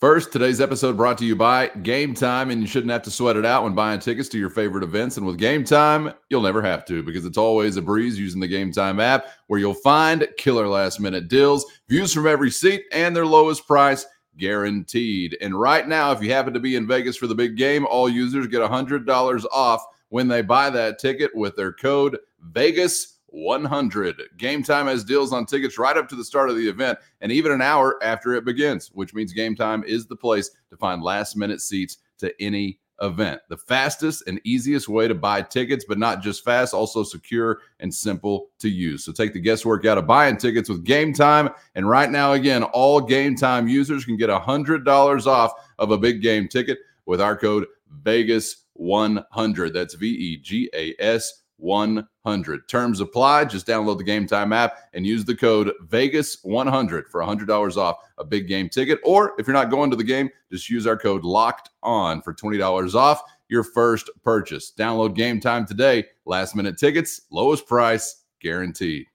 First, 0.00 0.30
today's 0.30 0.60
episode 0.60 0.96
brought 0.96 1.18
to 1.18 1.24
you 1.24 1.34
by 1.34 1.70
Game 1.82 2.14
Time, 2.14 2.50
and 2.50 2.60
you 2.60 2.68
shouldn't 2.68 2.92
have 2.92 3.02
to 3.02 3.10
sweat 3.10 3.36
it 3.36 3.44
out 3.44 3.64
when 3.64 3.74
buying 3.74 3.98
tickets 3.98 4.28
to 4.28 4.38
your 4.38 4.48
favorite 4.48 4.84
events. 4.84 5.16
And 5.16 5.26
with 5.26 5.38
Game 5.38 5.64
Time, 5.64 6.14
you'll 6.30 6.42
never 6.42 6.62
have 6.62 6.84
to 6.84 7.02
because 7.02 7.26
it's 7.26 7.36
always 7.36 7.76
a 7.76 7.82
breeze 7.82 8.16
using 8.16 8.40
the 8.40 8.46
Game 8.46 8.70
Time 8.70 9.00
app 9.00 9.26
where 9.48 9.58
you'll 9.58 9.74
find 9.74 10.28
killer 10.36 10.68
last 10.68 11.00
minute 11.00 11.26
deals, 11.26 11.66
views 11.88 12.14
from 12.14 12.28
every 12.28 12.48
seat, 12.48 12.84
and 12.92 13.16
their 13.16 13.26
lowest 13.26 13.66
price 13.66 14.06
guaranteed. 14.36 15.36
And 15.40 15.58
right 15.58 15.88
now, 15.88 16.12
if 16.12 16.22
you 16.22 16.32
happen 16.32 16.54
to 16.54 16.60
be 16.60 16.76
in 16.76 16.86
Vegas 16.86 17.16
for 17.16 17.26
the 17.26 17.34
big 17.34 17.56
game, 17.56 17.84
all 17.84 18.08
users 18.08 18.46
get 18.46 18.60
$100 18.60 19.44
off 19.50 19.84
when 20.10 20.28
they 20.28 20.42
buy 20.42 20.70
that 20.70 21.00
ticket 21.00 21.34
with 21.34 21.56
their 21.56 21.72
code 21.72 22.18
Vegas 22.40 23.17
100. 23.28 24.20
Game 24.36 24.62
time 24.62 24.86
has 24.86 25.04
deals 25.04 25.32
on 25.32 25.46
tickets 25.46 25.78
right 25.78 25.96
up 25.96 26.08
to 26.08 26.16
the 26.16 26.24
start 26.24 26.50
of 26.50 26.56
the 26.56 26.68
event 26.68 26.98
and 27.20 27.30
even 27.30 27.52
an 27.52 27.62
hour 27.62 27.98
after 28.02 28.34
it 28.34 28.44
begins, 28.44 28.88
which 28.94 29.14
means 29.14 29.32
game 29.32 29.54
time 29.54 29.84
is 29.84 30.06
the 30.06 30.16
place 30.16 30.50
to 30.70 30.76
find 30.76 31.02
last 31.02 31.36
minute 31.36 31.60
seats 31.60 31.98
to 32.18 32.32
any 32.42 32.78
event. 33.00 33.40
The 33.48 33.56
fastest 33.56 34.24
and 34.26 34.40
easiest 34.44 34.88
way 34.88 35.08
to 35.08 35.14
buy 35.14 35.42
tickets, 35.42 35.84
but 35.86 35.98
not 35.98 36.22
just 36.22 36.44
fast, 36.44 36.74
also 36.74 37.02
secure 37.02 37.60
and 37.80 37.92
simple 37.92 38.48
to 38.58 38.68
use. 38.68 39.04
So 39.04 39.12
take 39.12 39.32
the 39.32 39.40
guesswork 39.40 39.84
out 39.84 39.98
of 39.98 40.06
buying 40.06 40.36
tickets 40.36 40.68
with 40.68 40.84
Game 40.84 41.12
Time. 41.12 41.50
And 41.74 41.88
right 41.88 42.10
now, 42.10 42.32
again, 42.32 42.62
all 42.64 43.00
Game 43.00 43.36
Time 43.36 43.68
users 43.68 44.04
can 44.04 44.16
get 44.16 44.30
$100 44.30 45.26
off 45.26 45.52
of 45.78 45.90
a 45.90 45.98
big 45.98 46.22
game 46.22 46.48
ticket 46.48 46.78
with 47.06 47.20
our 47.20 47.36
code 47.36 47.66
Vegas 48.02 48.64
100. 48.74 49.74
That's 49.74 49.94
V 49.94 50.06
E 50.06 50.36
G 50.38 50.70
A 50.74 50.94
S 50.98 51.42
100. 51.58 52.68
Terms 52.68 53.00
apply. 53.00 53.44
Just 53.44 53.66
download 53.66 53.98
the 53.98 54.04
Game 54.04 54.26
Time 54.26 54.52
app 54.52 54.78
and 54.94 55.06
use 55.06 55.24
the 55.24 55.34
code 55.34 55.72
Vegas100 55.86 57.08
for 57.08 57.20
$100 57.20 57.76
off 57.76 57.96
a 58.16 58.24
big 58.24 58.48
game 58.48 58.68
ticket. 58.68 58.98
Or 59.04 59.34
if 59.38 59.46
you're 59.46 59.54
not 59.54 59.70
going 59.70 59.90
to 59.90 59.96
the 59.96 60.04
game, 60.04 60.30
just 60.50 60.70
use 60.70 60.86
our 60.86 60.96
code 60.96 61.24
Locked 61.24 61.70
On 61.82 62.22
for 62.22 62.34
$20 62.34 62.94
off 62.94 63.22
your 63.48 63.64
first 63.64 64.10
purchase. 64.22 64.72
Download 64.76 65.14
Game 65.14 65.40
Time 65.40 65.66
today. 65.66 66.04
Last 66.24 66.54
minute 66.54 66.78
tickets, 66.78 67.22
lowest 67.30 67.66
price 67.66 68.24
guaranteed. 68.40 69.06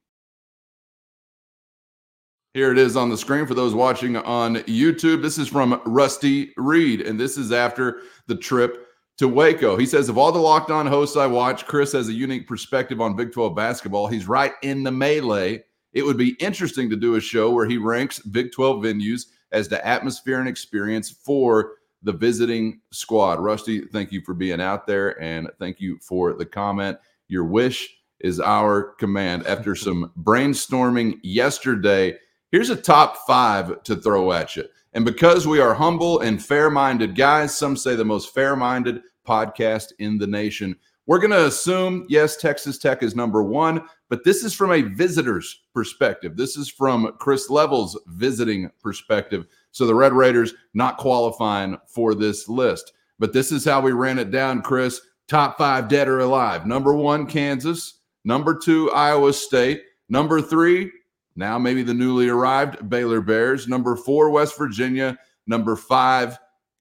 Here 2.54 2.72
it 2.72 2.78
is 2.78 2.96
on 2.96 3.10
the 3.10 3.18
screen 3.18 3.48
for 3.48 3.56
those 3.56 3.74
watching 3.74 4.16
on 4.16 4.58
YouTube. 4.58 5.24
This 5.24 5.40
is 5.40 5.48
from 5.48 5.82
Rusty 5.88 6.54
Reed, 6.56 7.02
and 7.02 7.20
this 7.20 7.36
is 7.36 7.52
after 7.52 8.02
the 8.28 8.36
trip 8.36 8.83
to 9.18 9.28
Waco. 9.28 9.78
He 9.78 9.86
says, 9.86 10.10
Of 10.10 10.18
all 10.18 10.32
the 10.32 10.40
locked 10.40 10.72
on 10.72 10.88
hosts 10.88 11.18
I 11.18 11.28
watch, 11.28 11.66
Chris 11.66 11.92
has 11.94 12.10
a 12.10 12.14
unique 12.14 12.48
perspective 12.48 13.02
on 13.02 13.16
Big 13.16 13.32
12 13.32 13.56
basketball. 13.56 14.08
He's 14.08 14.28
right 14.28 14.54
in 14.64 14.84
the 14.84 14.92
melee. 14.92 15.64
It 15.94 16.04
would 16.04 16.18
be 16.18 16.36
interesting 16.40 16.90
to 16.90 16.96
do 16.96 17.16
a 17.16 17.22
show 17.22 17.52
where 17.52 17.68
he 17.68 17.78
ranks 17.78 18.20
Big 18.20 18.52
12 18.52 18.84
venues 18.84 19.28
as 19.52 19.68
the 19.68 19.86
atmosphere 19.86 20.40
and 20.40 20.50
experience 20.50 21.12
for 21.12 21.74
the 22.02 22.12
visiting 22.12 22.82
squad. 22.92 23.40
Rusty, 23.40 23.82
thank 23.82 24.12
you 24.12 24.22
for 24.22 24.34
being 24.34 24.60
out 24.60 24.88
there 24.88 25.22
and 25.22 25.50
thank 25.60 25.80
you 25.80 25.98
for 26.02 26.34
the 26.34 26.46
comment. 26.46 26.98
Your 27.28 27.46
wish 27.46 27.96
is 28.20 28.40
our 28.40 28.94
command. 28.96 29.46
After 29.46 29.76
some 29.76 30.12
brainstorming 30.22 31.20
yesterday, 31.24 32.18
here's 32.52 32.72
a 32.72 32.76
top 32.76 33.18
five 33.28 33.84
to 33.84 33.96
throw 33.96 34.32
at 34.34 34.56
you. 34.56 34.66
And 34.94 35.06
because 35.06 35.48
we 35.48 35.60
are 35.60 35.74
humble 35.74 36.20
and 36.20 36.44
fair 36.44 36.70
minded 36.70 37.16
guys, 37.16 37.56
some 37.56 37.76
say 37.76 37.96
the 37.96 38.06
most 38.06 38.34
fair 38.34 38.56
minded 38.56 39.02
podcast 39.28 39.94
in 40.00 40.18
the 40.18 40.28
nation, 40.28 40.76
we're 41.06 41.20
going 41.20 41.32
to 41.32 41.48
assume, 41.48 42.06
yes, 42.08 42.38
Texas 42.38 42.78
Tech 42.78 43.04
is 43.04 43.16
number 43.16 43.44
one, 43.44 43.82
but 44.10 44.24
this 44.24 44.44
is 44.44 44.54
from 44.54 44.72
a 44.72 44.82
visitor's 44.82 45.64
perspective. 45.74 46.38
This 46.38 46.56
is 46.56 46.70
from 46.70 47.12
Chris 47.20 47.50
Level's 47.50 48.00
visiting 48.08 48.70
perspective. 48.82 49.46
So 49.72 49.86
the 49.86 49.96
Red 49.96 50.14
Raiders 50.14 50.54
not 50.74 50.98
qualifying 50.98 51.78
for 51.88 52.16
this 52.16 52.48
list. 52.48 52.94
But 53.20 53.34
this 53.34 53.52
is 53.52 53.66
how 53.66 53.82
we 53.82 53.92
ran 53.92 54.20
it 54.20 54.32
down, 54.32 54.62
Chris. 54.62 55.02
Top 55.28 55.58
five 55.58 55.88
dead 55.88 56.08
or 56.08 56.20
alive. 56.20 56.66
Number 56.66 56.94
one, 56.94 57.26
Kansas. 57.26 58.00
Number 58.24 58.58
two, 58.58 58.92
Iowa 58.92 59.34
State. 59.34 59.84
Number 60.10 60.42
three, 60.42 60.92
now, 61.36 61.58
maybe 61.58 61.84
the 61.84 61.94
newly 61.94 62.30
arrived 62.30 62.90
Baylor 62.90 63.22
Bears. 63.22 63.68
Number 63.68 63.96
four, 63.96 64.30
West 64.30 64.58
Virginia. 64.58 65.18
Number 65.48 65.76
five, 65.76 66.38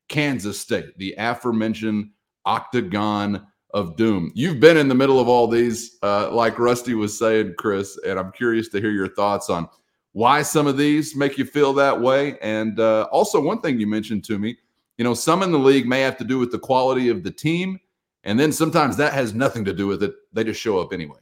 Kansas 0.09 0.61
State, 0.61 0.97
the 0.99 1.15
aforementioned 1.19 2.11
octagon 2.45 3.47
of 3.73 3.97
doom. 3.97 4.31
You've 4.35 4.61
been 4.61 4.77
in 4.77 4.89
the 4.89 4.95
middle 4.95 5.19
of 5.19 5.29
all 5.29 5.49
these, 5.49 5.97
uh, 6.03 6.31
like 6.31 6.59
Rusty 6.59 6.95
was 6.95 7.19
saying, 7.19 7.55
Chris, 7.57 7.99
and 8.07 8.19
I'm 8.19 8.31
curious 8.33 8.69
to 8.69 8.81
hear 8.81 8.91
your 8.91 9.09
thoughts 9.09 9.49
on 9.49 9.69
why 10.13 10.43
some 10.43 10.67
of 10.67 10.77
these 10.77 11.17
make 11.17 11.39
you 11.39 11.47
feel 11.47 11.73
that 11.75 11.99
way. 11.99 12.39
And 12.41 12.79
uh, 12.79 13.09
also, 13.11 13.41
one 13.41 13.63
thing 13.63 13.81
you 13.81 13.87
mentioned 13.87 14.25
to 14.25 14.39
me, 14.39 14.59
you 14.99 15.05
know, 15.05 15.15
some 15.15 15.43
in 15.43 15.51
the 15.51 15.59
league 15.59 15.87
may 15.87 16.03
have 16.03 16.19
to 16.19 16.25
do 16.25 16.39
with 16.39 16.53
the 16.53 16.59
quality 16.59 17.09
of 17.09 17.23
the 17.23 17.31
team. 17.31 17.81
And 18.25 18.39
then 18.39 18.53
sometimes 18.53 18.97
that 18.99 19.15
has 19.15 19.33
nothing 19.33 19.65
to 19.65 19.73
do 19.73 19.87
with 19.87 20.03
it. 20.03 20.13
They 20.35 20.45
just 20.45 20.61
show 20.61 20.79
up 20.79 20.93
anyway. 20.93 21.19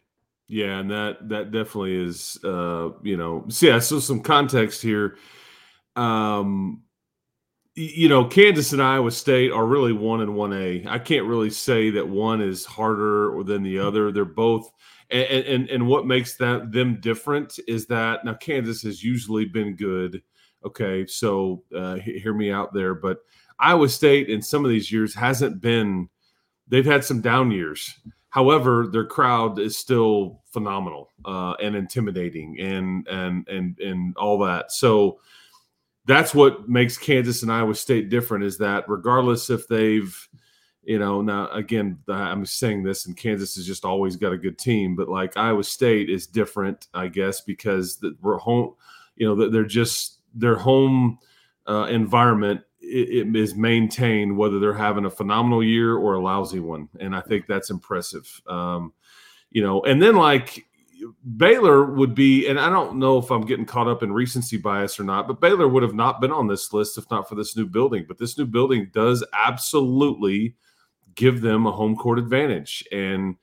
Yeah, 0.53 0.81
and 0.81 0.91
that 0.91 1.29
that 1.29 1.53
definitely 1.53 1.95
is 1.95 2.37
uh, 2.43 2.91
you 3.05 3.17
know, 3.17 3.45
so 3.49 3.67
yeah, 3.67 3.79
so 3.79 4.01
some 4.01 4.21
context 4.21 4.83
here. 4.83 5.17
Um 5.95 6.83
you 7.77 8.09
know, 8.09 8.25
Kansas 8.25 8.73
and 8.73 8.83
Iowa 8.83 9.13
State 9.13 9.53
are 9.53 9.65
really 9.65 9.93
one 9.93 10.21
and 10.23 10.35
one 10.35 10.53
A. 10.53 10.85
I 10.89 10.99
can't 10.99 11.27
really 11.27 11.51
say 11.51 11.89
that 11.91 12.09
one 12.09 12.43
is 12.43 12.65
harder 12.67 13.43
than 13.45 13.63
the 13.63 13.79
other. 13.79 14.11
They're 14.11 14.25
both, 14.25 14.69
and 15.11 15.45
and, 15.47 15.71
and 15.71 15.87
what 15.87 16.05
makes 16.05 16.37
that 16.39 16.73
them 16.73 17.01
different 17.01 17.61
is 17.69 17.87
that 17.87 18.25
now 18.25 18.35
Kansas 18.35 18.83
has 18.83 19.05
usually 19.05 19.45
been 19.45 19.77
good. 19.77 20.21
Okay, 20.67 21.07
so 21.07 21.63
uh, 21.75 21.95
hear 21.95 22.35
me 22.35 22.51
out 22.51 22.75
there, 22.75 22.95
but 22.95 23.19
Iowa 23.61 23.89
State 23.89 24.29
in 24.29 24.43
some 24.43 24.65
of 24.65 24.71
these 24.71 24.91
years 24.91 25.15
hasn't 25.15 25.61
been. 25.61 26.09
They've 26.67 26.85
had 26.85 27.05
some 27.05 27.21
down 27.21 27.53
years. 27.53 27.95
However, 28.31 28.87
their 28.87 29.05
crowd 29.05 29.59
is 29.59 29.77
still 29.77 30.41
phenomenal 30.53 31.11
uh, 31.25 31.55
and 31.61 31.75
intimidating, 31.75 32.59
and 32.61 33.07
and 33.09 33.47
and 33.49 33.79
and 33.81 34.17
all 34.17 34.39
that. 34.39 34.73
So 34.73 35.19
that's 36.07 36.35
what 36.35 36.69
makes 36.69 36.97
Kansas 36.97 37.43
and 37.43 37.53
Iowa 37.53 37.75
State 37.75 38.09
different. 38.09 38.45
Is 38.45 38.57
that 38.59 38.89
regardless 38.89 39.51
if 39.51 39.67
they've, 39.67 40.17
you 40.85 40.99
know, 41.01 41.23
now 41.23 41.51
again, 41.51 41.99
I'm 42.09 42.47
saying 42.47 42.85
this, 42.85 43.07
and 43.07 43.17
Kansas 43.17 43.57
has 43.57 43.67
just 43.67 43.85
always 43.85 44.15
got 44.15 44.33
a 44.33 44.39
good 44.39 44.59
team, 44.59 44.95
but 44.95 45.09
like 45.09 45.37
Iowa 45.37 45.65
State 45.65 46.09
is 46.09 46.29
different, 46.29 46.87
I 46.95 47.09
guess, 47.09 47.41
because 47.41 48.05
we're 48.23 48.39
home. 48.39 48.75
You 49.17 49.27
know, 49.27 49.49
they're 49.51 49.65
just 49.65 50.21
their 50.35 50.57
home 50.57 51.19
uh, 51.69 51.87
environment 51.91 52.63
it, 52.91 53.29
it 53.29 53.37
is 53.37 53.55
maintained 53.55 54.37
whether 54.37 54.59
they're 54.59 54.75
having 54.75 55.05
a 55.05 55.11
phenomenal 55.11 55.63
year 55.63 55.97
or 55.97 56.15
a 56.15 56.21
lousy 56.21 56.61
one, 56.61 56.89
and 56.99 57.15
I 57.15 57.21
think 57.21 57.47
that's 57.47 57.71
impressive. 57.71 58.41
Um, 58.47 58.93
you 59.51 59.63
know, 59.63 59.83
and 59.83 60.03
then 60.03 60.17
like 60.17 60.67
Baylor 61.37 61.85
would 61.85 62.15
be, 62.15 62.47
and 62.49 62.59
I 62.59 62.69
don't 62.69 62.99
know 62.99 63.19
if 63.19 63.31
I'm 63.31 63.47
getting 63.47 63.65
caught 63.65 63.89
up 63.89 64.03
in 64.03 64.13
recency 64.13 64.57
bias 64.57 65.01
or 65.01 65.05
not, 65.05 65.27
but 65.27 65.41
Baylor 65.41 65.69
would 65.69 65.83
have 65.83 65.95
not 65.95 66.21
been 66.21 66.33
on 66.33 66.47
this 66.47 66.73
list 66.73 66.99
if 66.99 67.11
not 67.11 67.29
for 67.29 67.35
this 67.35 67.57
new 67.57 67.67
building. 67.67 68.05
But 68.07 68.19
this 68.19 68.37
new 68.37 68.47
building 68.47 68.91
does 68.93 69.25
absolutely 69.33 70.57
give 71.15 71.41
them 71.41 71.67
a 71.67 71.73
home 71.73 71.97
court 71.97 72.19
advantage, 72.19 72.85
and 72.93 73.37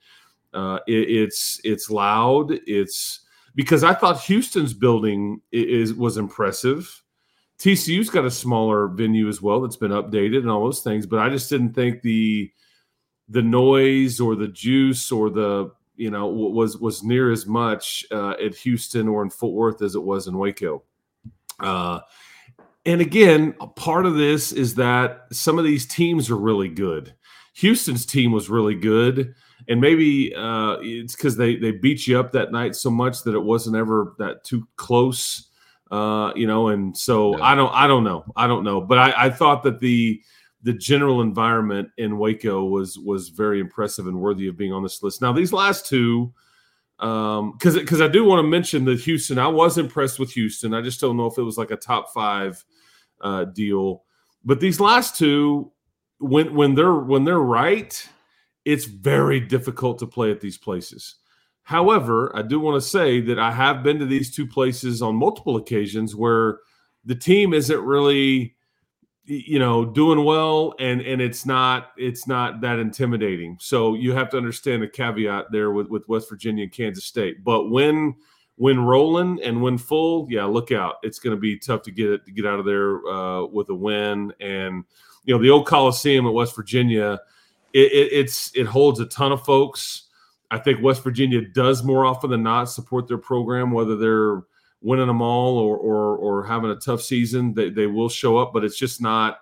uh, 0.54 0.78
it, 0.86 1.10
it's 1.10 1.60
it's 1.64 1.90
loud. 1.90 2.52
It's 2.66 3.20
because 3.54 3.84
I 3.84 3.94
thought 3.94 4.20
Houston's 4.22 4.72
building 4.72 5.40
is 5.52 5.94
was 5.94 6.16
impressive. 6.16 7.02
TCU's 7.58 8.08
got 8.08 8.24
a 8.24 8.30
smaller 8.30 8.86
venue 8.86 9.28
as 9.28 9.42
well 9.42 9.60
that's 9.60 9.76
been 9.76 9.90
updated 9.90 10.38
and 10.38 10.50
all 10.50 10.64
those 10.64 10.80
things, 10.80 11.06
but 11.06 11.18
I 11.18 11.28
just 11.28 11.50
didn't 11.50 11.74
think 11.74 12.02
the 12.02 12.50
the 13.28 13.42
noise 13.42 14.20
or 14.20 14.36
the 14.36 14.48
juice 14.48 15.12
or 15.12 15.28
the 15.28 15.70
you 15.96 16.10
know 16.10 16.28
was 16.28 16.78
was 16.78 17.02
near 17.02 17.32
as 17.32 17.46
much 17.46 18.06
uh, 18.12 18.34
at 18.42 18.54
Houston 18.54 19.08
or 19.08 19.22
in 19.22 19.30
Fort 19.30 19.54
Worth 19.54 19.82
as 19.82 19.96
it 19.96 20.02
was 20.02 20.28
in 20.28 20.38
Waco. 20.38 20.84
Uh, 21.58 22.00
and 22.86 23.00
again, 23.00 23.54
a 23.60 23.66
part 23.66 24.06
of 24.06 24.14
this 24.14 24.52
is 24.52 24.76
that 24.76 25.26
some 25.32 25.58
of 25.58 25.64
these 25.64 25.84
teams 25.84 26.30
are 26.30 26.36
really 26.36 26.68
good. 26.68 27.12
Houston's 27.54 28.06
team 28.06 28.30
was 28.30 28.48
really 28.48 28.76
good, 28.76 29.34
and 29.68 29.80
maybe 29.80 30.32
uh, 30.32 30.76
it's 30.80 31.16
because 31.16 31.36
they 31.36 31.56
they 31.56 31.72
beat 31.72 32.06
you 32.06 32.20
up 32.20 32.30
that 32.32 32.52
night 32.52 32.76
so 32.76 32.88
much 32.88 33.24
that 33.24 33.34
it 33.34 33.42
wasn't 33.42 33.74
ever 33.74 34.14
that 34.20 34.44
too 34.44 34.66
close 34.76 35.47
uh, 35.90 36.32
you 36.34 36.46
know, 36.46 36.68
and 36.68 36.96
so 36.96 37.36
yeah. 37.36 37.44
I 37.44 37.54
don't, 37.54 37.72
I 37.74 37.86
don't 37.86 38.04
know, 38.04 38.24
I 38.36 38.46
don't 38.46 38.64
know, 38.64 38.80
but 38.80 38.98
I, 38.98 39.26
I 39.26 39.30
thought 39.30 39.62
that 39.62 39.80
the 39.80 40.20
the 40.62 40.72
general 40.72 41.22
environment 41.22 41.90
in 41.98 42.18
Waco 42.18 42.64
was 42.64 42.98
was 42.98 43.28
very 43.28 43.60
impressive 43.60 44.06
and 44.06 44.20
worthy 44.20 44.48
of 44.48 44.56
being 44.56 44.72
on 44.72 44.82
this 44.82 45.02
list. 45.02 45.22
Now 45.22 45.32
these 45.32 45.52
last 45.52 45.86
two, 45.86 46.32
um, 46.98 47.52
because 47.52 47.76
because 47.76 48.00
I 48.00 48.08
do 48.08 48.24
want 48.24 48.40
to 48.40 48.48
mention 48.48 48.84
that 48.86 49.00
Houston, 49.00 49.38
I 49.38 49.48
was 49.48 49.78
impressed 49.78 50.18
with 50.18 50.32
Houston. 50.32 50.74
I 50.74 50.82
just 50.82 51.00
don't 51.00 51.16
know 51.16 51.26
if 51.26 51.38
it 51.38 51.42
was 51.42 51.58
like 51.58 51.70
a 51.70 51.76
top 51.76 52.12
five 52.12 52.64
uh, 53.20 53.44
deal, 53.44 54.02
but 54.44 54.60
these 54.60 54.80
last 54.80 55.16
two, 55.16 55.72
when 56.18 56.54
when 56.54 56.74
they're 56.74 56.94
when 56.94 57.24
they're 57.24 57.38
right, 57.38 58.08
it's 58.64 58.84
very 58.84 59.40
difficult 59.40 60.00
to 60.00 60.06
play 60.06 60.30
at 60.30 60.40
these 60.40 60.58
places. 60.58 61.16
However, 61.68 62.34
I 62.34 62.40
do 62.40 62.58
want 62.58 62.82
to 62.82 62.88
say 62.88 63.20
that 63.20 63.38
I 63.38 63.52
have 63.52 63.82
been 63.82 63.98
to 63.98 64.06
these 64.06 64.34
two 64.34 64.46
places 64.46 65.02
on 65.02 65.14
multiple 65.14 65.58
occasions 65.58 66.16
where 66.16 66.60
the 67.04 67.14
team 67.14 67.52
isn't 67.52 67.80
really 67.84 68.54
you 69.26 69.58
know 69.58 69.84
doing 69.84 70.24
well 70.24 70.72
and 70.80 71.02
and 71.02 71.20
it's 71.20 71.44
not 71.44 71.90
it's 71.98 72.26
not 72.26 72.62
that 72.62 72.78
intimidating. 72.78 73.58
So 73.60 73.92
you 73.92 74.14
have 74.14 74.30
to 74.30 74.38
understand 74.38 74.82
the 74.82 74.88
caveat 74.88 75.52
there 75.52 75.70
with 75.70 75.88
with 75.88 76.08
west 76.08 76.30
virginia 76.30 76.62
and 76.64 76.72
kansas 76.72 77.04
state. 77.04 77.44
But 77.44 77.68
when 77.68 78.14
when 78.56 78.80
rolling 78.80 79.38
and 79.42 79.60
when 79.60 79.76
full 79.76 80.26
yeah 80.30 80.46
look 80.46 80.72
out. 80.72 80.94
It's 81.02 81.18
going 81.18 81.36
to 81.36 81.40
be 81.40 81.58
tough 81.58 81.82
to 81.82 81.90
get 81.90 82.08
it 82.08 82.24
to 82.24 82.32
get 82.32 82.46
out 82.46 82.58
of 82.58 82.64
there 82.64 83.06
uh, 83.06 83.44
with 83.44 83.68
a 83.68 83.74
win. 83.74 84.32
And 84.40 84.84
you 85.24 85.34
know 85.34 85.42
the 85.42 85.50
old 85.50 85.66
coliseum 85.66 86.26
at 86.26 86.32
west 86.32 86.56
virginia 86.56 87.20
it, 87.74 87.92
it, 87.92 88.12
it's 88.12 88.56
it 88.56 88.64
holds 88.64 89.00
a 89.00 89.06
ton 89.06 89.32
of 89.32 89.44
folks 89.44 90.07
I 90.50 90.58
think 90.58 90.82
West 90.82 91.04
Virginia 91.04 91.42
does 91.42 91.84
more 91.84 92.06
often 92.06 92.30
than 92.30 92.42
not 92.42 92.66
support 92.66 93.06
their 93.06 93.18
program, 93.18 93.70
whether 93.70 93.96
they're 93.96 94.42
winning 94.80 95.06
them 95.06 95.22
all 95.22 95.58
or 95.58 95.76
or, 95.76 96.16
or 96.16 96.44
having 96.44 96.70
a 96.70 96.76
tough 96.76 97.02
season. 97.02 97.54
They, 97.54 97.70
they 97.70 97.86
will 97.86 98.08
show 98.08 98.38
up, 98.38 98.52
but 98.52 98.64
it's 98.64 98.78
just 98.78 99.00
not 99.00 99.40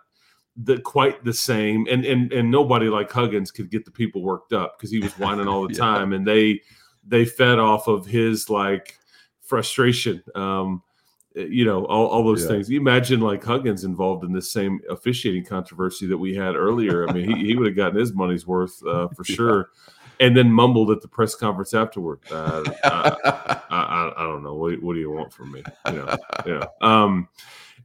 the 0.56 0.80
quite 0.80 1.24
the 1.24 1.32
same. 1.32 1.86
And 1.88 2.04
and 2.04 2.32
and 2.32 2.50
nobody 2.50 2.88
like 2.88 3.10
Huggins 3.10 3.50
could 3.50 3.70
get 3.70 3.84
the 3.84 3.90
people 3.90 4.22
worked 4.22 4.52
up 4.52 4.78
because 4.78 4.90
he 4.90 4.98
was 4.98 5.12
whining 5.18 5.48
all 5.48 5.66
the 5.66 5.74
yeah. 5.74 5.80
time, 5.80 6.12
and 6.12 6.26
they 6.26 6.60
they 7.06 7.24
fed 7.24 7.58
off 7.58 7.86
of 7.86 8.06
his 8.06 8.50
like 8.50 8.98
frustration. 9.40 10.22
Um, 10.34 10.82
you 11.36 11.64
know 11.66 11.84
all, 11.84 12.06
all 12.06 12.24
those 12.24 12.42
yeah. 12.42 12.48
things 12.48 12.70
you 12.70 12.80
imagine 12.80 13.20
like 13.20 13.44
huggins 13.44 13.84
involved 13.84 14.24
in 14.24 14.32
this 14.32 14.50
same 14.50 14.80
officiating 14.88 15.44
controversy 15.44 16.06
that 16.06 16.16
we 16.16 16.34
had 16.34 16.56
earlier 16.56 17.06
i 17.06 17.12
mean 17.12 17.30
he, 17.30 17.48
he 17.48 17.54
would 17.54 17.66
have 17.66 17.76
gotten 17.76 17.98
his 17.98 18.14
money's 18.14 18.46
worth 18.46 18.82
uh, 18.86 19.06
for 19.08 19.22
sure 19.24 19.68
and 20.20 20.36
then 20.36 20.50
mumbled 20.50 20.90
at 20.90 21.00
the 21.02 21.08
press 21.08 21.34
conference 21.34 21.74
afterward. 21.74 22.20
Uh, 22.30 22.62
I, 22.84 23.60
I, 23.70 24.12
I, 24.16 24.22
don't 24.22 24.42
know. 24.42 24.54
What, 24.54 24.82
what, 24.82 24.94
do 24.94 25.00
you 25.00 25.10
want 25.10 25.32
from 25.32 25.52
me? 25.52 25.62
You 25.86 25.92
know, 25.92 26.16
yeah. 26.46 26.64
Um, 26.80 27.28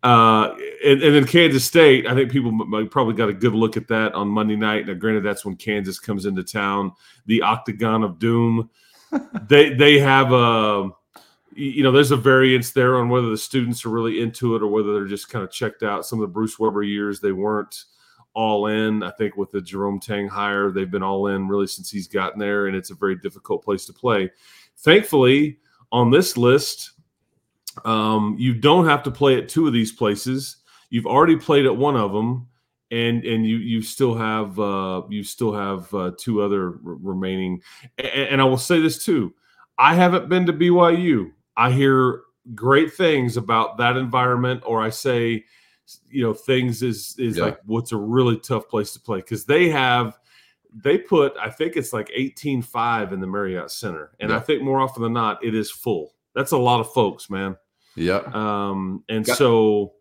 uh, 0.03 0.55
and, 0.83 1.01
and, 1.03 1.15
then 1.15 1.25
Kansas 1.25 1.63
State, 1.63 2.07
I 2.07 2.15
think 2.15 2.31
people 2.31 2.51
probably 2.89 3.13
got 3.13 3.29
a 3.29 3.33
good 3.33 3.53
look 3.53 3.77
at 3.77 3.87
that 3.89 4.13
on 4.13 4.27
Monday 4.27 4.55
night. 4.55 4.87
Now, 4.87 4.95
granted, 4.95 5.23
that's 5.23 5.45
when 5.45 5.55
Kansas 5.55 5.99
comes 5.99 6.25
into 6.25 6.43
town, 6.43 6.93
the 7.27 7.43
Octagon 7.43 8.03
of 8.03 8.17
Doom. 8.17 8.69
they 9.47 9.73
they 9.73 9.99
have 9.99 10.31
a, 10.31 10.89
you 11.53 11.83
know, 11.83 11.91
there's 11.91 12.11
a 12.11 12.17
variance 12.17 12.71
there 12.71 12.97
on 12.97 13.09
whether 13.09 13.29
the 13.29 13.37
students 13.37 13.85
are 13.85 13.89
really 13.89 14.21
into 14.21 14.55
it 14.55 14.63
or 14.63 14.67
whether 14.67 14.93
they're 14.93 15.05
just 15.05 15.29
kind 15.29 15.43
of 15.43 15.51
checked 15.51 15.83
out. 15.83 16.05
Some 16.05 16.19
of 16.19 16.21
the 16.21 16.33
Bruce 16.33 16.57
Weber 16.57 16.81
years, 16.81 17.19
they 17.19 17.33
weren't 17.33 17.85
all 18.33 18.67
in. 18.67 19.03
I 19.03 19.11
think 19.11 19.37
with 19.37 19.51
the 19.51 19.61
Jerome 19.61 19.99
Tang 19.99 20.27
hire, 20.27 20.71
they've 20.71 20.89
been 20.89 21.03
all 21.03 21.27
in 21.27 21.47
really 21.47 21.67
since 21.67 21.89
he's 21.89 22.07
gotten 22.07 22.39
there, 22.39 22.67
and 22.67 22.75
it's 22.75 22.91
a 22.91 22.95
very 22.95 23.15
difficult 23.15 23.63
place 23.63 23.85
to 23.85 23.93
play. 23.93 24.31
Thankfully, 24.77 25.59
on 25.91 26.11
this 26.11 26.37
list, 26.37 26.91
um, 27.85 28.35
you 28.39 28.53
don't 28.53 28.85
have 28.85 29.03
to 29.03 29.11
play 29.11 29.37
at 29.37 29.49
two 29.49 29.67
of 29.67 29.73
these 29.73 29.91
places. 29.91 30.57
You've 30.89 31.07
already 31.07 31.35
played 31.35 31.65
at 31.65 31.75
one 31.75 31.95
of 31.95 32.11
them, 32.11 32.47
and 32.91 33.23
and 33.23 33.45
you 33.45 33.57
you 33.57 33.81
still 33.81 34.15
have 34.15 34.59
uh, 34.59 35.03
you 35.09 35.23
still 35.23 35.53
have 35.53 35.93
uh, 35.93 36.11
two 36.17 36.41
other 36.41 36.67
r- 36.67 36.79
remaining. 36.83 37.61
And, 37.97 38.07
and 38.07 38.41
I 38.41 38.45
will 38.45 38.57
say 38.57 38.79
this 38.79 39.03
too: 39.03 39.33
I 39.77 39.95
haven't 39.95 40.29
been 40.29 40.45
to 40.47 40.53
BYU. 40.53 41.31
I 41.55 41.71
hear 41.71 42.21
great 42.55 42.93
things 42.93 43.37
about 43.37 43.77
that 43.77 43.97
environment, 43.97 44.63
or 44.65 44.81
I 44.81 44.89
say, 44.89 45.45
you 46.09 46.23
know, 46.23 46.33
things 46.33 46.83
is 46.83 47.15
is 47.17 47.37
yeah. 47.37 47.45
like 47.45 47.59
what's 47.65 47.91
a 47.91 47.97
really 47.97 48.37
tough 48.37 48.67
place 48.69 48.93
to 48.93 48.99
play 48.99 49.19
because 49.19 49.45
they 49.45 49.69
have 49.69 50.17
they 50.73 50.97
put 50.97 51.33
I 51.37 51.49
think 51.49 51.75
it's 51.75 51.93
like 51.93 52.09
18-5 52.17 53.11
in 53.11 53.19
the 53.19 53.27
Marriott 53.27 53.71
Center. 53.71 54.11
And 54.19 54.29
yeah. 54.29 54.37
I 54.37 54.39
think 54.39 54.61
more 54.61 54.79
often 54.79 55.03
than 55.03 55.13
not, 55.13 55.43
it 55.43 55.55
is 55.55 55.69
full. 55.69 56.13
That's 56.33 56.51
a 56.51 56.57
lot 56.57 56.79
of 56.79 56.91
folks, 56.93 57.29
man. 57.29 57.57
Yeah. 57.95 58.21
Um, 58.33 59.03
and 59.09 59.25
got, 59.25 59.37
so 59.37 59.93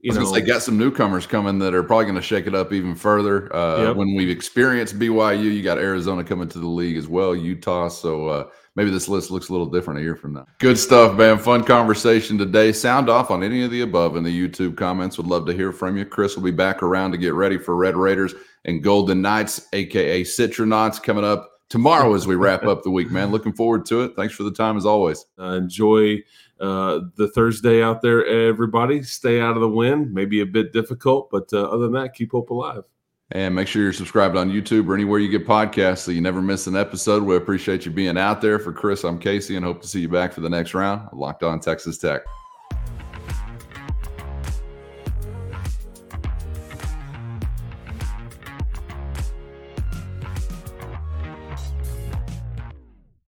you 0.00 0.12
know, 0.12 0.30
they 0.30 0.40
got 0.40 0.62
some 0.62 0.78
newcomers 0.78 1.26
coming 1.26 1.58
that 1.58 1.74
are 1.74 1.82
probably 1.82 2.04
going 2.04 2.16
to 2.16 2.22
shake 2.22 2.46
it 2.46 2.54
up 2.54 2.72
even 2.72 2.94
further. 2.94 3.54
Uh, 3.54 3.88
yep. 3.88 3.96
When 3.96 4.14
we've 4.14 4.30
experienced 4.30 4.96
BYU, 4.98 5.42
you 5.42 5.62
got 5.62 5.78
Arizona 5.78 6.22
coming 6.22 6.48
to 6.50 6.58
the 6.60 6.68
league 6.68 6.96
as 6.96 7.08
well, 7.08 7.34
Utah. 7.34 7.88
So 7.88 8.28
uh, 8.28 8.48
maybe 8.78 8.90
this 8.90 9.08
list 9.08 9.32
looks 9.32 9.48
a 9.48 9.52
little 9.52 9.66
different 9.66 9.98
a 9.98 10.02
year 10.04 10.14
from 10.14 10.34
now. 10.34 10.46
Good 10.58 10.78
stuff, 10.78 11.18
man. 11.18 11.36
Fun 11.36 11.64
conversation 11.64 12.38
today. 12.38 12.70
Sound 12.70 13.10
off 13.10 13.32
on 13.32 13.42
any 13.42 13.64
of 13.64 13.72
the 13.72 13.80
above 13.80 14.14
in 14.14 14.22
the 14.22 14.30
YouTube 14.48 14.76
comments. 14.76 15.18
Would 15.18 15.26
love 15.26 15.46
to 15.46 15.52
hear 15.52 15.72
from 15.72 15.96
you. 15.96 16.04
Chris 16.04 16.36
will 16.36 16.44
be 16.44 16.52
back 16.52 16.80
around 16.80 17.10
to 17.10 17.18
get 17.18 17.34
ready 17.34 17.58
for 17.58 17.74
Red 17.74 17.96
Raiders 17.96 18.34
and 18.66 18.80
Golden 18.80 19.20
Knights, 19.20 19.66
aka 19.72 20.22
Citronauts, 20.22 21.02
coming 21.02 21.24
up 21.24 21.50
tomorrow 21.68 22.14
as 22.14 22.28
we 22.28 22.36
wrap 22.36 22.62
up 22.64 22.84
the 22.84 22.90
week, 22.90 23.10
man. 23.10 23.32
Looking 23.32 23.52
forward 23.52 23.84
to 23.86 24.02
it. 24.02 24.12
Thanks 24.14 24.34
for 24.34 24.44
the 24.44 24.52
time 24.52 24.76
as 24.76 24.86
always. 24.86 25.26
Uh, 25.36 25.54
enjoy 25.54 26.22
uh, 26.60 27.00
the 27.16 27.28
Thursday 27.34 27.82
out 27.82 28.00
there, 28.00 28.24
everybody. 28.24 29.02
Stay 29.02 29.40
out 29.40 29.56
of 29.56 29.60
the 29.60 29.68
wind. 29.68 30.14
Maybe 30.14 30.40
a 30.40 30.46
bit 30.46 30.72
difficult, 30.72 31.30
but 31.30 31.52
uh, 31.52 31.64
other 31.64 31.84
than 31.84 31.94
that, 31.94 32.14
keep 32.14 32.30
hope 32.30 32.50
alive. 32.50 32.84
And 33.32 33.54
make 33.54 33.68
sure 33.68 33.82
you're 33.82 33.92
subscribed 33.92 34.36
on 34.36 34.50
YouTube 34.50 34.88
or 34.88 34.94
anywhere 34.94 35.18
you 35.18 35.28
get 35.28 35.46
podcasts 35.46 35.98
so 35.98 36.10
you 36.10 36.22
never 36.22 36.40
miss 36.40 36.66
an 36.66 36.76
episode. 36.76 37.22
We 37.22 37.36
appreciate 37.36 37.84
you 37.84 37.92
being 37.92 38.16
out 38.16 38.40
there. 38.40 38.58
For 38.58 38.72
Chris, 38.72 39.04
I'm 39.04 39.18
Casey 39.18 39.56
and 39.56 39.64
hope 39.64 39.82
to 39.82 39.88
see 39.88 40.00
you 40.00 40.08
back 40.08 40.32
for 40.32 40.40
the 40.40 40.48
next 40.48 40.72
round. 40.72 41.08
Locked 41.12 41.42
on 41.42 41.60
Texas 41.60 41.98
Tech. 41.98 42.22